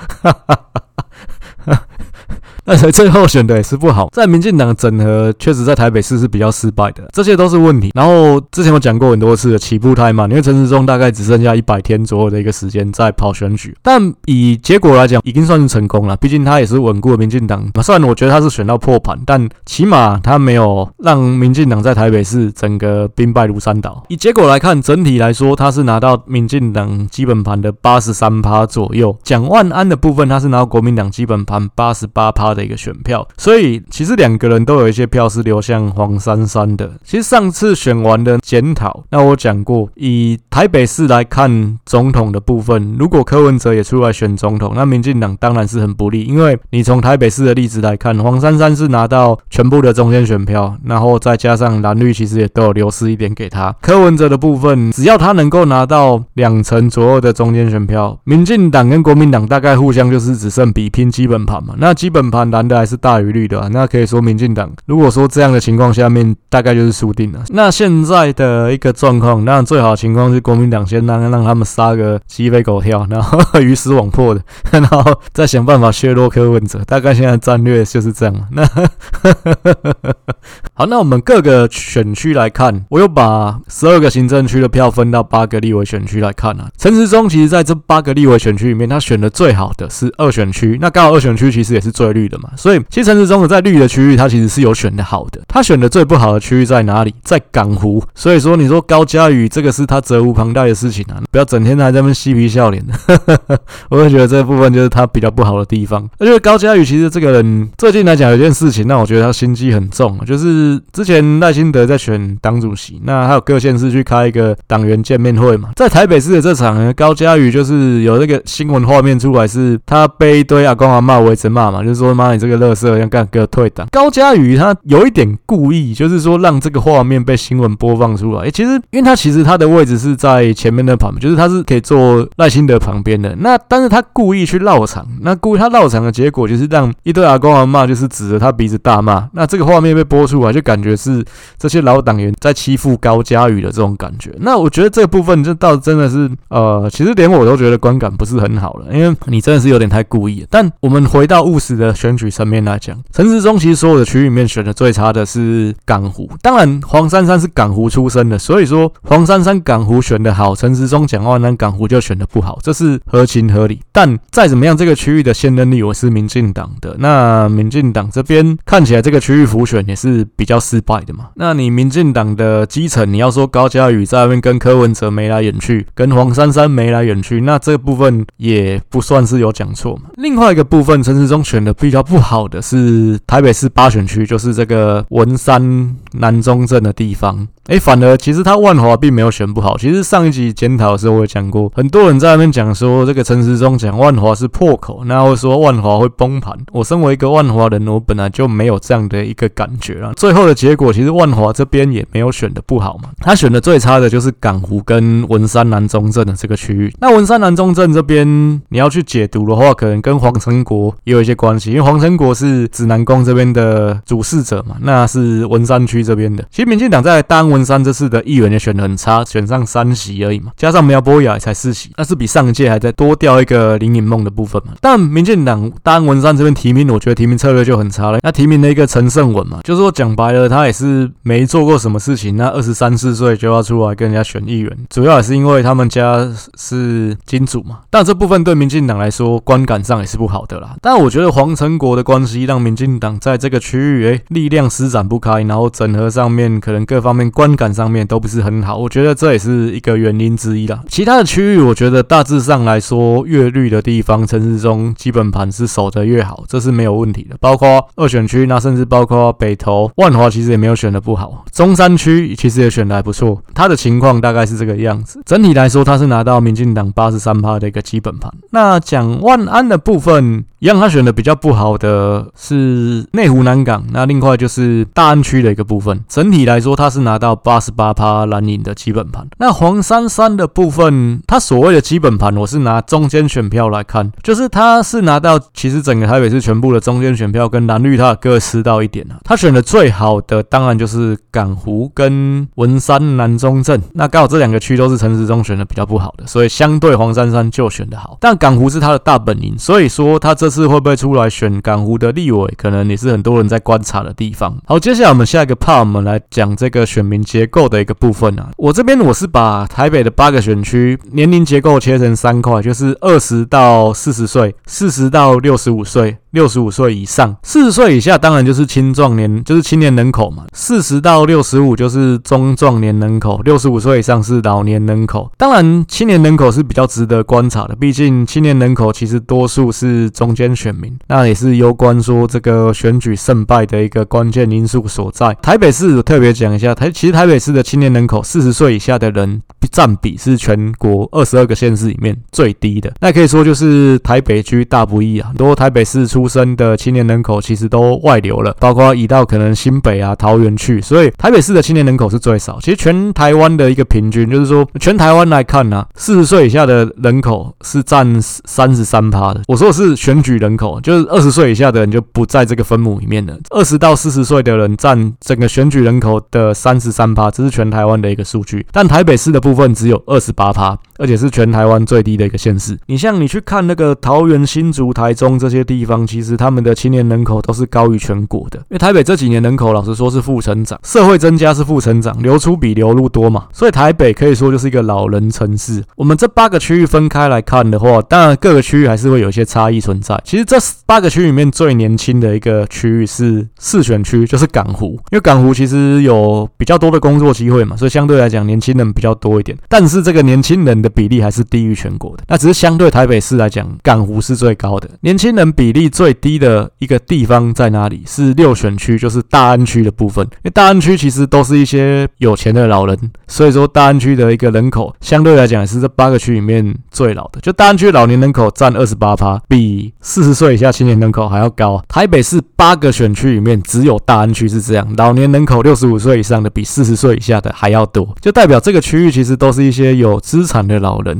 [2.69, 7.91] 但是最后选的也是不好，在民进党整合确实在台北市是比较失败的，这些都是问题。
[7.95, 16.17] 然后之前我讲过很多次的起步太慢，因为陈时中大概只剩下一百天左右的一个时间在跑选举，但以结果来讲，已经算是成功了。
[16.17, 24.03] 毕竟他也是稳固了民进党，虽然我觉得他是选到破盘，但起码他没有让民进党在台北市整个兵败如山倒。
[24.09, 29.17] 以结果来看，整体来说他是拿到民进党基本盘的八十三趴左右。
[29.23, 32.56] 蒋万安的部分，他是拿到国民党基本盘八十八趴。
[32.57, 36.93] 的一个选票，所以其实两个人都有一些票是流向黄珊珊的。
[37.03, 53.75] 其实上次选完的检讨，那我讲过，以台北市来看总统的部分，如果柯文哲也出来选总统，那民进党当然是很不利，因为你从台北市的例子来看，黄珊珊是拿到全部的中间选票，然后再加上蓝绿其实也都有流失一点给他。
[53.79, 62.46] 柯文哲的部分，只要他能够拿到两成左右的中间选票，民进党跟国民党大概互相就是只剩比拼基本盘嘛，那基本盘。
[62.51, 67.43] 蓝的还是大于绿的啊，那可以说民进党如果说这样的情况下面，大概就是输定了。
[67.49, 76.81] 那现在的一个状况，那最好的情况是国民党先让让他们杀个鸡飞狗跳，然后鱼死网破的，然后再想办法削弱柯文哲。
[76.85, 78.35] 大概现在战略就是这样。
[78.51, 78.65] 那
[80.73, 86.69] 好，那我们各个选区来看，我又把十二个行政区的票分到八个立委选区来看啊。
[86.77, 92.37] 陈时中其实在这八个立委选区里面，他选的最好的是二选区，那刚好二选区其实也是最绿的。
[92.37, 95.41] 嘛，所以其实陈时中在绿的区域，他其实是有选的好的。
[95.47, 97.13] 他选的最不好的区域在哪里？
[97.23, 98.03] 在港湖。
[98.13, 103.59] 所以说，你说高嘉瑜这个是他责无旁贷的事情啊，不要整天还在那边嬉皮笑脸的。
[103.89, 106.07] 我会觉得这部分就是他比较不好的地方。
[106.19, 122.33] 而且高嘉瑜其实这个人最近来讲有件事情，让我觉得他心机很重啊，就是之前赖清德在选党主席，那还有各县市去开一个党员见面会嘛，在台北市的这场呢，高嘉瑜就是有那个新闻画面出来，是他被一堆阿公阿嬷围着骂嘛，就是说妈。
[122.33, 123.87] 你这个乐色要干给我退党。
[123.91, 128.47] 高嘉宇他有一点故意，就是说让这个画面被新闻播放出来。
[128.47, 133.35] 哎，其实因为他其实他的位置是在前面的旁边，就是他是可以坐赖清德旁边的。
[133.39, 139.29] 那但是他故意去绕场，那故意他绕场的结果就是让一堆阿公阿嬷就是指着他鼻子大骂。
[139.33, 141.23] 那这个画面被播出来，就感觉是
[141.57, 144.31] 这些老党员在欺负高嘉宇的这种感觉。
[144.39, 150.47] 那我觉得这部分就倒真的是，呃，其实连我都觉得观感不是很好了，因为你真的是有点太故意了。
[150.49, 156.29] 但我们回到务实的选选举层面来讲，陈时中其实所有的区域里面选的最差的是港湖。
[156.41, 163.81] 当然，黄珊珊是港湖出身的，所以说黄珊珊港湖选的好，陈时中蒋万安港湖就选的不好，这是合情合理。
[163.91, 171.27] 但再怎么样，这个区域的现任立委是民进党的，那民进党这边看起来这个区域辅选也是比较失败的嘛。
[171.35, 180.03] 那你民进党的基层，你要说高嘉瑜在外面跟柯文哲眉来眼去，跟黄珊珊眉来眼去，那这部分也不算是有讲错嘛。
[180.15, 187.47] 另外一个部分，陈时中选的比较较不好的是台北市八选区，就是这个文山南中镇的地方。
[187.67, 189.77] 哎，反而其实他万华并没有选不好。
[189.77, 196.57] 其实上一集检讨的时候我也讲过，很多人在那边讲说这个陈时中讲万华是破口，然后说万华会崩盘。
[196.71, 200.13] 我身为一个万华人，我本来就没有这样的一个感觉啊。
[200.15, 203.09] 最后的结果，其实万华这边也没有选的不好嘛。
[203.19, 206.93] 他选的最差的就是港湖跟文山南中正的这个区域。
[206.99, 208.27] 那文山南中正这边
[208.69, 216.45] 你要去解读的话，可能跟黄成国也有一些关系，因为黄成国是指南宫这边的主事者嘛，那是文山区这边的。
[216.49, 224.73] 其实民进党在大安文山这次的议员也选得很差，选上三席而已嘛，加上苗博雅才四席，那是比上届还在多掉一个林颖梦的部分嘛。
[224.79, 228.19] 但民进党大安文山这边提名，我觉得提名策略就很差了。
[228.21, 237.79] 那提名了一个陈胜文嘛，就是说讲白了，他也是没做过什么事情，那二十三四岁就要出来跟人家选议员，主要也是因为他们家是金主嘛。
[237.89, 240.75] 但这部分对民进党来说观感上也是不好的啦。
[240.81, 247.87] 但我觉得黄成国的关系让民进党在这个区域诶力量施展不开，然后整合上面可能各方面关观感上。
[247.87, 250.81] 面都不是很好，我觉得这也是一个原因之一啦。
[250.89, 257.37] 其他的区域，我觉得大致上来说，越绿的地方，城市中基本盘是守得越好，这是没有问题的。
[257.39, 261.45] 包括二选区，那甚至包括北投、万华，其实也没有选得不好。
[261.53, 265.21] 中山区其实也选得还不错，他的情况大概是这个样子。
[265.25, 268.29] 整体来说，他是拿到民进党八十三趴的一个基本盘。
[268.51, 276.03] 那讲万安的部分，一样他选的比较不好的是内湖南港，那另外就是大安区的一个部分。
[276.09, 277.71] 整体来说，他是拿到八十。
[277.77, 289.19] 八趴蓝营的基本盘，那黄珊珊的部分，他所谓的基本盘，我是拿中间选票来看，就是他是拿到其实整个台北市全部的中间选票跟蓝绿他各吃到一点啊。
[289.23, 298.17] 他选的最好的当然就是港湖跟文山南中镇，那刚好这两个区都是陈时中选的比较不好的，所以相对黄珊珊就选的好。
[298.19, 304.57] 但港湖是他的大本营，所以说他这这次会不会出来选港湖的立委，可能也是很多人在观察的地方。
[304.65, 316.15] 好，接下来我们下一个 part，我们来讲这个选民结构的一个部分啊，我这边我是把台北的八个选区年龄结构切成三块，就是二十到四十岁，四十到六十五岁。
[316.31, 320.45] 六十五岁以上，四十岁以下当然就是青壮年，就是青年人口嘛。
[320.53, 325.31] 四十到六十五就是中壮年人口，六十五岁以上是老年人口。
[325.35, 335.33] 当然，青年人口是比较值得观察的，毕竟青年人口其实多数是中间选民，那也是攸关说这个选举胜败的一个关键因素所在。
[335.41, 352.59] 台北市特别讲一下，台其实台北市的青年人口四十岁以下的人占比是全国二十二个县市里面最低的，那可以说就是台北区大不易啊，很多台北市出生的青年人口其实都外流了，包括移到可能新北啊、桃园去，所以台北市的青年人口是最少。
[352.61, 359.41] 其实全台湾的一个平均，就是说全台湾来看呢、啊，四十岁以下的人口是占三十三趴的。
[359.47, 363.33] 我说的是选举人口，就是二十岁以下的人就不在这个分母里面了。
[363.49, 368.65] 二十到四十岁的人占整个选举人口的三十三趴，这是全台湾的一个数据。
[368.73, 372.77] 但台北市的部分只有二十八趴，而且是全台湾最低的一个县市。
[372.87, 385.83] 你像你去看那个桃园、新竹、台中这些地方，其实他们的青年人口都是高于全国的，因为台北这几年人口老实说是负成长，社会增加是负成长，流出比流入多嘛，所以台北可以说就是一个老人城市。
[385.95, 390.16] 我们这八个区域分开来看的话，当然各个区域还是会有一些差异存在。
[390.23, 399.55] 其实这八个区里面最年轻的一个区域是四选区，就是港湖，因为港湖其实有比较多的工作机会嘛，所以相对来讲年轻人比较多一点。
[399.69, 406.47] 但是这个年轻人的比例还是低于全国的，那只是相对台北市来讲，港湖是最高的，年轻人比例最低的。
[406.47, 408.03] 的一个地方在哪里？
[408.07, 410.25] 是六选区，就是大安区的部分。
[410.25, 417.41] 因为大安区其实都是一些有钱的老人，所以说大安区的一个人口相对来讲也是这八个区里面最老的。
[417.41, 421.83] 就大安区老年人口占二十八趴，比四十岁以下青年人口还要高。
[421.89, 431.19] 台北市八个选区里面只有大安区是这样，老年人口六十五岁以上的比四十岁以下的还要多，就代表这个区域其实都是一些有资产的老人。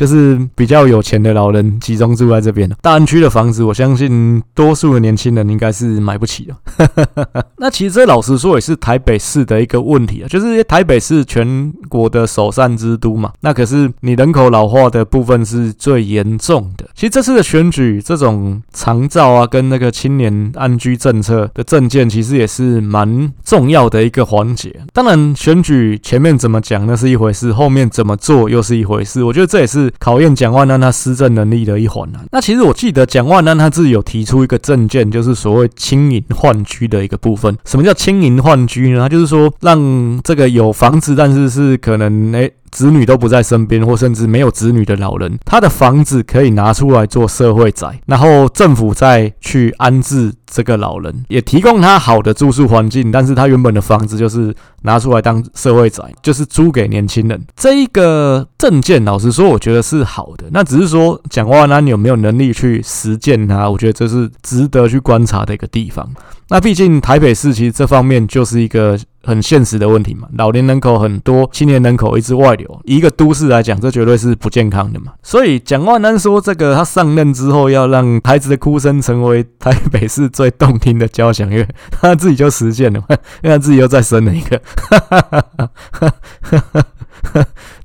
[0.00, 2.66] 就是比较有钱的老人集中住在这边。
[2.80, 7.44] 大安区的房子，我相信多数的年轻人应该是买不起的。
[7.60, 16.88] 那其实这老实说也是台北市的一个问题啊，就是台北是全国的首善之都嘛，那可是你人口老化的部分是最严重的。
[16.94, 24.80] 其实这次的选举，这种长照啊，跟那个青年安居政策的政见，其实也是蛮重要的一个环节。
[24.94, 29.22] 当然，选举前面怎么讲那是一回事，后面怎么做又是一回事。
[29.22, 32.20] 我觉得这也是考验蒋万安他施政能力的一环啊。
[32.30, 37.56] 那其实我记得蒋万安他自己有提出一个政见，就是所谓轻盈换居的一个部分。
[37.64, 39.00] 什么叫轻盈换居呢？
[39.00, 42.52] 他就是说让这个有房子，但是是可能诶。
[42.70, 53.10] 子女都不在身边，或甚至没有子女的老人，他的房子可以拿出来做社会宅，然后政府再去安置这个老人，也提供他好的住宿环境。
[53.10, 57.40] 但是他原本的房子就是拿出来当社会宅，就是租给年轻人。
[57.56, 60.46] 这一个政见，老实说，我觉得是好的。
[60.52, 63.68] 那只是说，蒋万安有没有能力去实践它？
[63.68, 66.08] 我觉得这是值得去观察的一个地方。
[66.50, 68.98] 那毕竟台北市其实这方面就是一个。
[69.22, 75.12] 很现实的问题嘛，老年人口很多，青年人口一直外流，一个都市来讲，这绝对是不健康的嘛。
[75.22, 83.06] 所以蒋万安说，这个他上任之后要让孩子的哭声成为台北市最动听的交响乐，他自己就实现了嘛，
[83.44, 84.58] 因为他自己又再生了一个，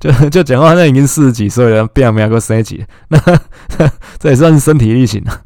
[0.00, 3.20] 就就蒋万安已经四十几岁了，变没有个生几，那
[4.18, 5.42] 这也算是身体力行了。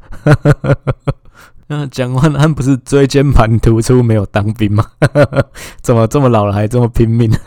[1.71, 4.85] 那蒋万安不是椎间盘突出没有当兵吗？
[5.81, 7.31] 怎么这么老了还这么拼命？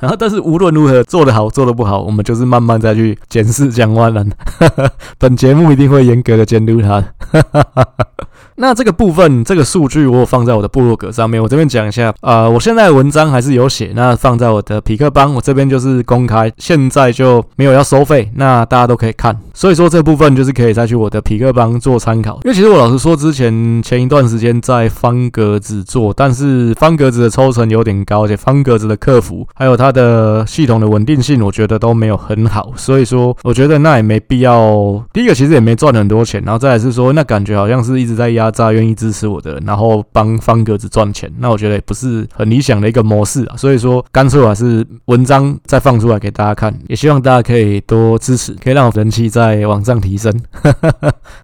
[0.00, 4.28] 然后，但是无论如何做得好做得不好，我们就是慢慢再去检视蒋万安。
[5.18, 7.02] 本节目一定会严格的监督他。
[8.60, 11.40] 那这个部分，这个数据我有放在我的部落格上面。
[11.40, 19.38] 我这边讲一下，呃，我现在的文章还是有写，那放在我的匹克邦，我这边就是公开，现在就没有要收费，那大家都可以看。
[19.54, 22.40] 所以说这部分就是可以再去我的匹克邦做参考。
[22.42, 32.72] 因为其实我老实说，之前前一段时间在方格子做，但是方格子的抽成有点高，而且方格子的客服还有他它的系统的稳定性，我觉得都没有很好。
[32.76, 35.02] 所以说，我觉得那也没必要。
[35.12, 38.50] 第一个其实也没赚很多钱，然后再来是说，那感觉好像是一直在压。
[38.58, 43.56] 榨愿意支持我的人，然后帮方格子赚钱，那我觉得也不是很理想的一个模式啊。
[43.56, 50.32] 所以说，干脆我还是文章再放出来给大家看， 也希望大家可以多支持，可以让我人气在网上提升。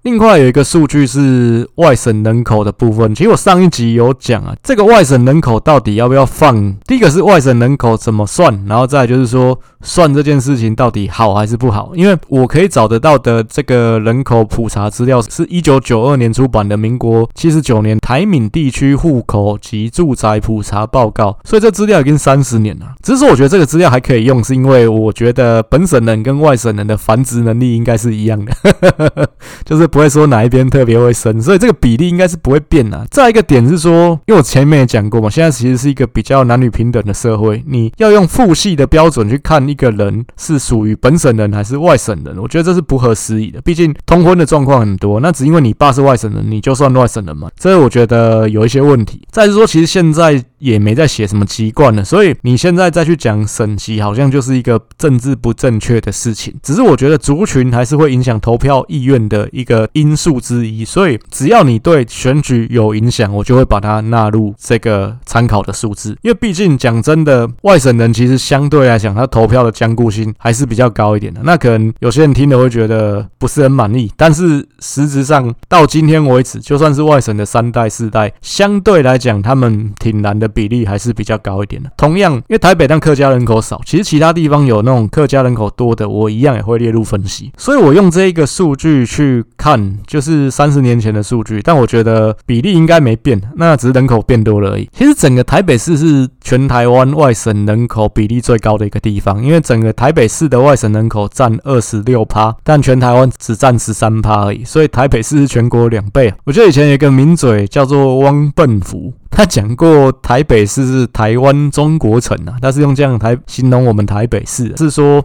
[0.02, 6.74] 另外有一个数据是外省人口的部分，其实我上一集有讲啊，这个外省人口到底要不要放？
[6.86, 11.92] 第一个是外省人口怎么算，然后再就是说算这件事情到底好还是不好？
[11.94, 22.86] 因为我可以找得到的这个人口普查资料是一九九二年出版的《民国七十九年台闽地区户口及住宅普查报告》，所以这资料已经三十年了。
[23.04, 29.28] 只是说我觉得这个资料还可以用，是因为我觉得本省人跟外省人的繁殖能力应该是一样的，
[29.64, 33.06] 就是不会说哪一边特别会生，所以这个比例应该是不会变的。
[33.12, 43.60] 再一个点是说，因为我前面也讲过嘛，现在其实是一个比较男女平等的社会，你要用父系的标准去看一个人是属于本省人还是外省人，我觉得这是不合时宜的。
[43.60, 49.26] 毕竟通婚的状况很多，那只因为你爸是外省人，你就算外省人嘛，这我觉得有一些问题。
[49.30, 56.54] 再是说，其实现在也没在写什么籍贯了，所以你现在再去讲省籍，好像就是一个政治不正确的事情。
[56.62, 66.16] 只是我觉得族群还是会影响投票意愿的一个因素之一，所以只要你对选举有影响，我就会把它纳入这个参考的数字。
[66.22, 71.40] 因为毕竟讲真的，外省人其实相对来讲，他投票的僵固性还是比较高一点的。
[71.44, 81.90] 那可能有些人听了会觉得不是很满意，但是实质上到今天为止，就算是外省的三代四代，相对来讲，他们挺难的比例还是比较高一点的。
[81.96, 87.50] 同样，因为台北当客家人口少，其实其他地方有那种客家人口多的，我一样也会列入分析。
[87.58, 94.86] 所以我用这一个数据去看，就是三十年前的数据，但我觉得比例应该没变，那只是人口变多了而已。
[94.92, 106.34] 其实整个台北市是全台湾外省人口比例最高的一个地方，因为整个台北市的外省人口占二十六趴，但全台湾只占十三趴而已，所以台北市是全国两倍。
[106.44, 109.14] 我觉得以前有一个名嘴叫做汪笨福。
[109.36, 115.20] 他讲过台北市是台湾中国城啊，他是用这样台形容我们台北市，是说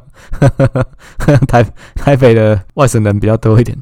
[1.46, 1.62] 台
[1.94, 3.76] 台北的外省人比较多一点，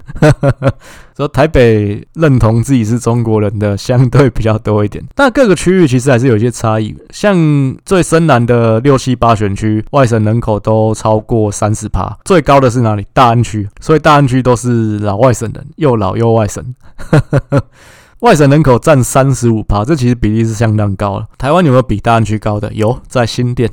[1.16, 7.36] 说台北认同自己是中国人的相对比较多一点，但各个区域其实还是有一些差异，像
[7.84, 13.06] 最深蓝的六七八选区，外省人口都超过三十趴，最高的是哪里？
[13.12, 16.74] 大安区，所以大安区都是老外省人，又老又外省。
[18.20, 21.26] 外省人口占三十五趴，这其实比例是相当高了。
[21.36, 22.72] 台湾有没有比大安区高的？
[22.72, 23.70] 有，在新店。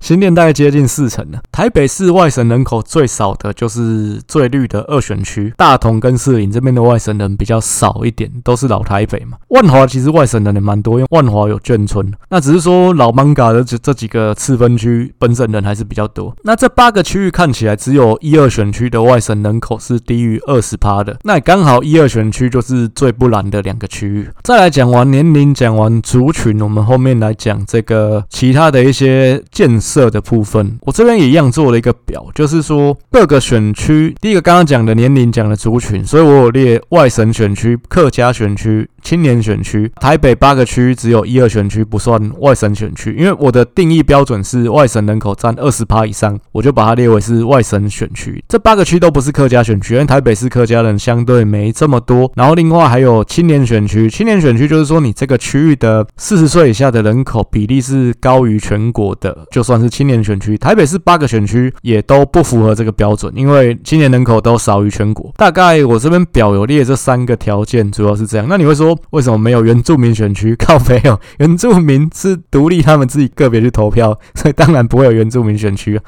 [0.00, 1.38] 新店大概接近四成了。
[1.52, 9.36] 台北市外省人口最少的就是最绿的二选区，大同跟士林这边的外省人比较少一点，都是老台北嘛。
[9.48, 12.10] 万华其实外省人也蛮多，因为万华有眷村。
[12.30, 16.34] 那只是说老艋舺的这这几个次分区本省人还是比较多。
[16.44, 24.28] 那这八个区域看起来只有一二选区的外省人口是低于二十趴的，那刚好一二选区就是最不蓝的两个区域。
[24.42, 29.89] 再来讲完年龄，讲完族群，我们后面来讲这个其他的一些建设。
[29.90, 48.42] 色的部分，我这边也一样做了一个表，就是说各个选区，第一个刚刚讲的年龄讲的族群，所以我有列外省选区、客家选区、青年选区，台北八个区只有一二选区不算外省选区，因为我的定义标准是外省人口占二十趴以上，我就把它列为是外省选区。
[48.48, 52.30] 这八个区都不是客家选区，因为台北市客家人相对没这么多。
[52.34, 60.58] 然后另外还有青年选区，青年选区就是说你这个区域的四十岁以下的人口比例是高于全国的，就算是青年选区。
[60.58, 65.32] 台北市八个选区也都不符合这个标准，因为青年人口都少于全国。
[65.36, 68.46] 大概我这边表有列这三个条件，主要是这样。
[68.48, 68.89] 那你会说？
[69.10, 70.54] 为什么没有原住民选区？
[70.60, 76.00] 靠，没有原住民是独立，他们自己个别去投票，所以当然不会有原住民选区。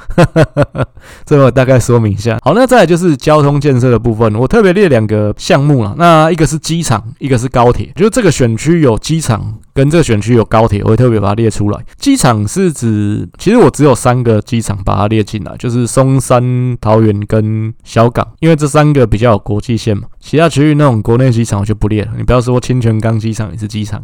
[1.24, 2.38] 这个大概说明一下。
[2.42, 5.94] 好，那再来就是交通建设的部分，我特别列两个项目了。
[5.98, 7.92] 那一个是机场，一个是高铁。
[7.94, 9.54] 就是这个选区有机场。
[9.74, 11.78] 跟这个选区有高铁，我会特别把它列出来。
[11.96, 20.04] 机场是指，其实我只有三个机场把它列进来，就是松山、桃园跟小港，因为这三个比较有国际线嘛。
[20.20, 22.12] 其他区域那种国内机场我就不列了。
[22.16, 24.00] 你不要说清泉岗机场也是机场。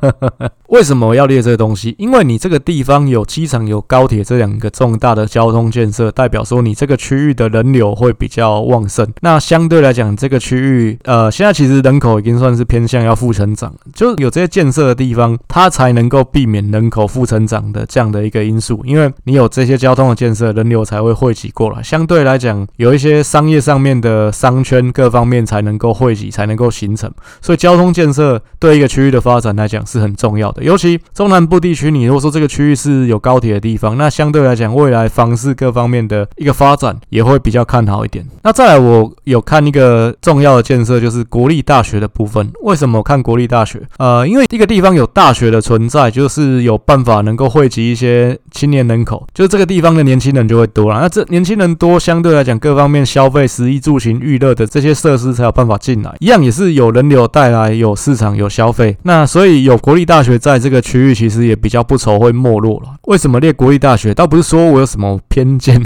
[0.68, 1.94] 为什么要列这个东西？
[1.98, 9.06] 因为你这个地方有机场、有高铁这两个重大的交通建设，代表说你这个区域的人流会比较旺盛。
[9.20, 14.91] 那相对来讲，这个区域呃，现在其实人口已经算是偏向要负成长，就有这些建设。
[14.94, 21.82] 地方，它才能够避免人口负成长的这样的一个因素，因为你有这些交通的建设，人流才会汇集过来。
[21.82, 27.10] 相对来讲，有一些商业上面的商圈，各方面才能够汇集，才能够形成。
[27.40, 30.62] 所以，交通建设对一个区域的发展来讲是很重要的。
[30.62, 38.26] 尤其中南部地区，你如果说这个区域是有高铁的地方，那相对来讲，未来房市各方面的一个发展也会比较看好一点。
[38.42, 42.50] 那再来，我有看一个重要的建设，就是国立大学的部分。
[42.62, 43.80] 为什么看国立大学？
[43.98, 51.00] 呃，因为一个地方有大学的存在，就是有办法能够汇集一些青年人口，就是这个地方的年轻人就会多了。
[51.00, 56.14] 那这年轻人多，相对来讲，各方面消费、食衣住行、娱乐的这些设施才有办法进来。
[56.20, 58.96] 一样也是有人流带来，有市场，有消费。
[59.04, 62.96] 那所以有国立大学在这个区域，其实也比较不愁会没落了。
[63.04, 64.12] 为什么列国立大学？
[64.12, 65.82] 倒不是说我有什么偏见，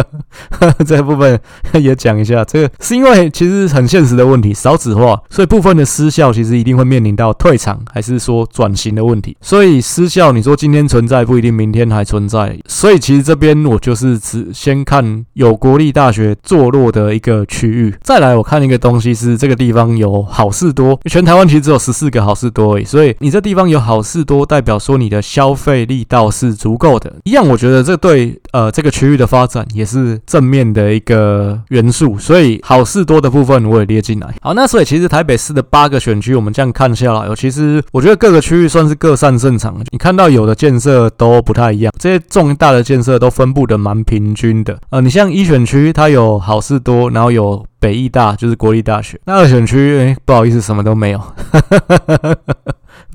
[0.86, 1.38] 这部分
[1.74, 2.44] 也讲一下。
[2.44, 9.36] 这个是因为其实很现实的问题，少子化，所以部分的私校其实一定会面临到退场，还是是说转型的问题。
[9.40, 12.58] 所以私校，你说今天存在不一定明天还存在。
[12.66, 20.98] 所以其实这边我就是只先看有国立大学坐落的一个区域，再来我看一个东西是这个地方有好事多。
[21.08, 27.12] 全台湾其实只有十四个好事多而已，所以你这地方有好事多，代表说你的消费力道是足够的。
[27.24, 32.18] 一样，我觉得这对呃这个区域的发展也是正面的一个元素。
[32.18, 34.34] 所以好事多的部分我也列进来。
[34.40, 39.76] 好，那所以其实台北市的八个选区，我们这样看下来，其实我觉得各个区域算是各擅胜场。
[39.90, 44.78] 你看到有的建设都不太一样，这些重大的建设都分布的蛮平均的。
[44.90, 49.18] 呃，你像一选区，它有好事多，然后有北艺大，就是国立大学。
[49.24, 51.20] 那二选区，不好意思，什么都没有，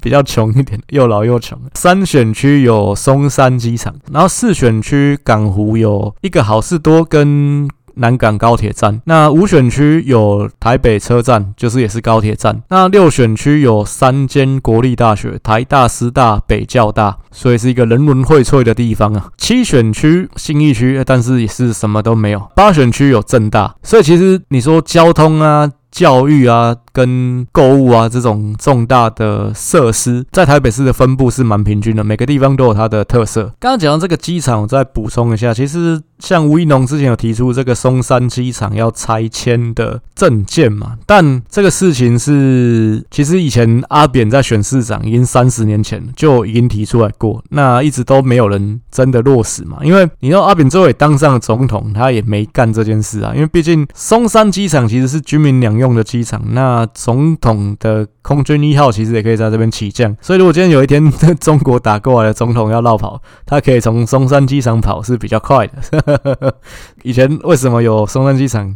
[0.01, 1.57] 比较穷一点，又老又穷。
[1.73, 7.67] 三选区有松山机场，然后四选区港湖有一个好事多跟。
[7.97, 12.61] 南港高铁站，那五选区有台北车站，就是也是高铁站。
[12.67, 19.29] 那六选区有三间国立大学，台大、师大、北教大，所以是一个人文荟萃的地方啊。
[19.37, 22.51] 七选区新义区，但是也是什么都没有。
[22.53, 25.71] 八选区有正大，所以其实你说交通啊。
[25.91, 33.53] 教育啊，跟购物啊这种重大的设施，在台北市的分布是蛮平均的，每个地方都有它的特色。
[33.59, 55.75] 刚刚讲到这个机场，我再补充一下，其实像吴怡农之前有提出这个松山机场要拆迁的政见嘛，但这个事情是其实以前阿扁在选市长，已经三十年前就已经提出来过，那一直都没有人真的落实嘛，因为你知道阿扁最后也当上了总统，他也没干这件事啊，因为毕竟松山机场其实是军民两。
[55.75, 66.55] 用的机场，那总统的空军一号其实也可以在这边起降，所以如果今天有一天 中国打过来的总统要绕跑，他可以从松山机场跑是比较快的。
[67.03, 68.75] 以前为什么有松山机场？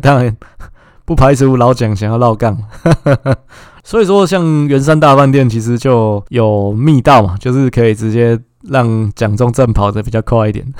[0.00, 0.36] 当然。
[1.06, 2.56] 不排除老蒋想要绕杠。
[3.82, 10.72] 所以说，像圆山大饭店其实就有密道嘛，就是可以直接让蒋中正跑得比较快一点。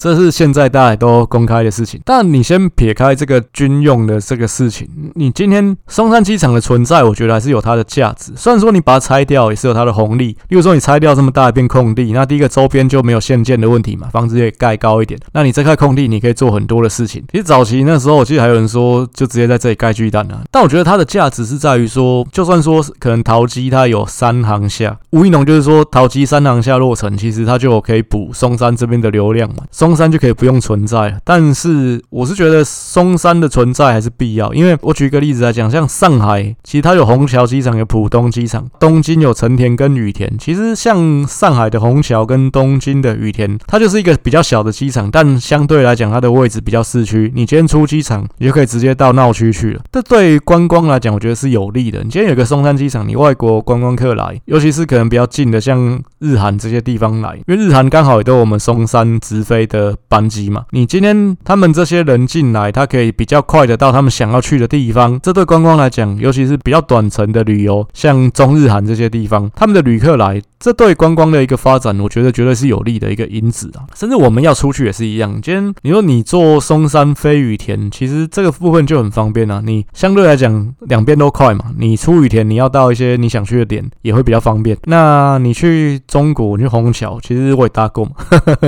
[0.00, 8.32] 这是现在大家都公开的事情，但你先撇开这个军用的这个事情，你今天松山机场的存在，我觉得还是有它的价值。
[8.34, 17.22] 虽然说你把它拆掉也是有它的红利，例如说你拆掉这么大一片空地，那第一个周边就没有限建的问题嘛，房子也盖高一点，那你这块空地你可以做很多的事情。
[17.30, 29.89] 其实早期那时候我记得还有人说，就直接在这里盖巨蛋啊，但我觉得它的价值是在于说，就算说可能桃机它有三航厦，吴怡农就是说桃机三航厦落成，其实它就可以补松山这边的流量嘛，松。
[29.90, 40.32] 松山就可以不用存在，但是我是觉得松山的存在还是必要，因为我举一个例子来讲，像上海，其实它有虹桥机场，有浦东机场，东京有成田跟羽田。
[40.38, 47.32] 其实像上海的虹桥跟东京的羽田，它就是一个比较小的机场，但相对来讲，它的位置比较市区。
[47.34, 49.80] 你今天出机场，你就可以直接到闹区去了。
[49.90, 51.98] 这对于观光来讲，我觉得是有利的。
[52.04, 59.79] 你今天有个松山机场，你外国观光客来，尤其是可能比较近的，像日韩这些地方来，因为日韩刚好也都有我们松山直飞的。
[59.80, 65.18] 的班机嘛，你今天他们这些人进来，他可以比较快的到他们想要去的地方。
[65.22, 73.86] 这对观光来讲，尤其是比较短程的旅游，像中日韩这些地方，他们的旅客来，这对观光的一个发展，我觉得绝对是有利的一个因子啊。
[73.94, 75.32] 甚至我们要出去也是一样。
[75.40, 79.62] 今天你说你坐松山飞羽田，其实这个部分就很方便啊。
[79.64, 81.66] 你相对来讲两边都快嘛。
[81.78, 84.76] 你出羽田，你要到一些你想去的点，也会比较方便。
[84.84, 88.12] 那你去中国，你去虹桥，其实我也搭过嘛，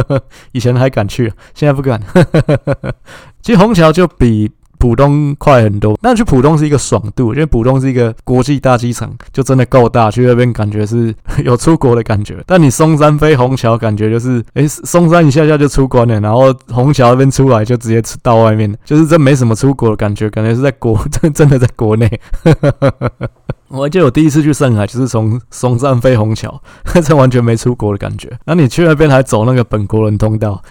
[0.53, 1.02] 以前还敢。
[1.03, 2.01] 敢去，现在不敢。
[3.43, 12.37] 其实虹桥就比浦东快很多，但去浦东是一个爽度，因为浦东是一个国际大机场，就真的够大，去那边感觉是 有出国的感觉。
[12.47, 22.21] 但你松山飞虹桥，感觉就是，哎，松山一下下就出关了，然后虹桥那边出来就直接到外面，就是这没什么出国的感觉，感觉是在国，真 真的在国内。
[23.73, 26.63] 我还记得我第一次去上海，就是从松山飞虹桥，
[27.03, 28.31] 这完全没出国的感觉。
[28.45, 30.63] 那你去那边还走那个本国人通道，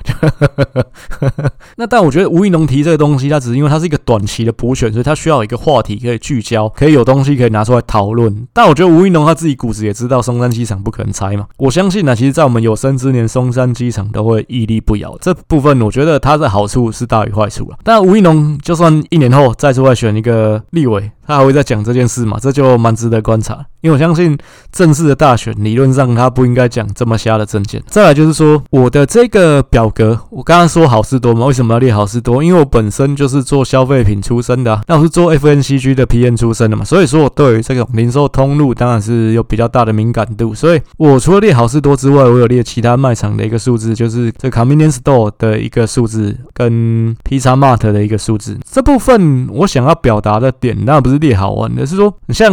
[1.77, 8.47] 那但我觉得吴怡农提这个东西，它只是因为它是一个短期的补选，所以它需要一个话题可以聚焦，可以有东西可以拿出来讨论。
[8.53, 11.47] 但我觉得吴怡农他自己骨子也知道松山机场不可能拆嘛。
[11.57, 15.17] 我相信呢，其实，在我们有生之年，松山机场都会屹立不摇。
[15.19, 17.77] 这部分我觉得它的好处是大于坏处了。
[17.83, 21.09] 但吴怡农就算一年后再出来选一个立委。
[21.31, 22.37] 他还会再讲这件事嘛？
[22.41, 24.37] 这就蛮值得观察，因为我相信
[24.71, 27.81] 正式的大选理论上他不应该讲这么瞎的政见。
[27.87, 31.45] 再来就是说，我的这个表格，我刚刚说好事多嘛？
[31.45, 32.43] 为什么要列好事多？
[32.43, 40.53] 因为我本身就是做消费品出身的，那我是做 FNCG 的 PN 出身的嘛，所以说我对于这种零售通路当然是有比较大的敏感度。
[40.53, 48.57] 所以我除了列好事多之外，我有列其他卖场的一个数字，就是这 Convenience Store 的一个数字跟 p i z a Mart 的一个数字。
[48.69, 51.21] 这部分我想要表达的点，那不是。
[51.21, 52.51] 列好玩的是说，像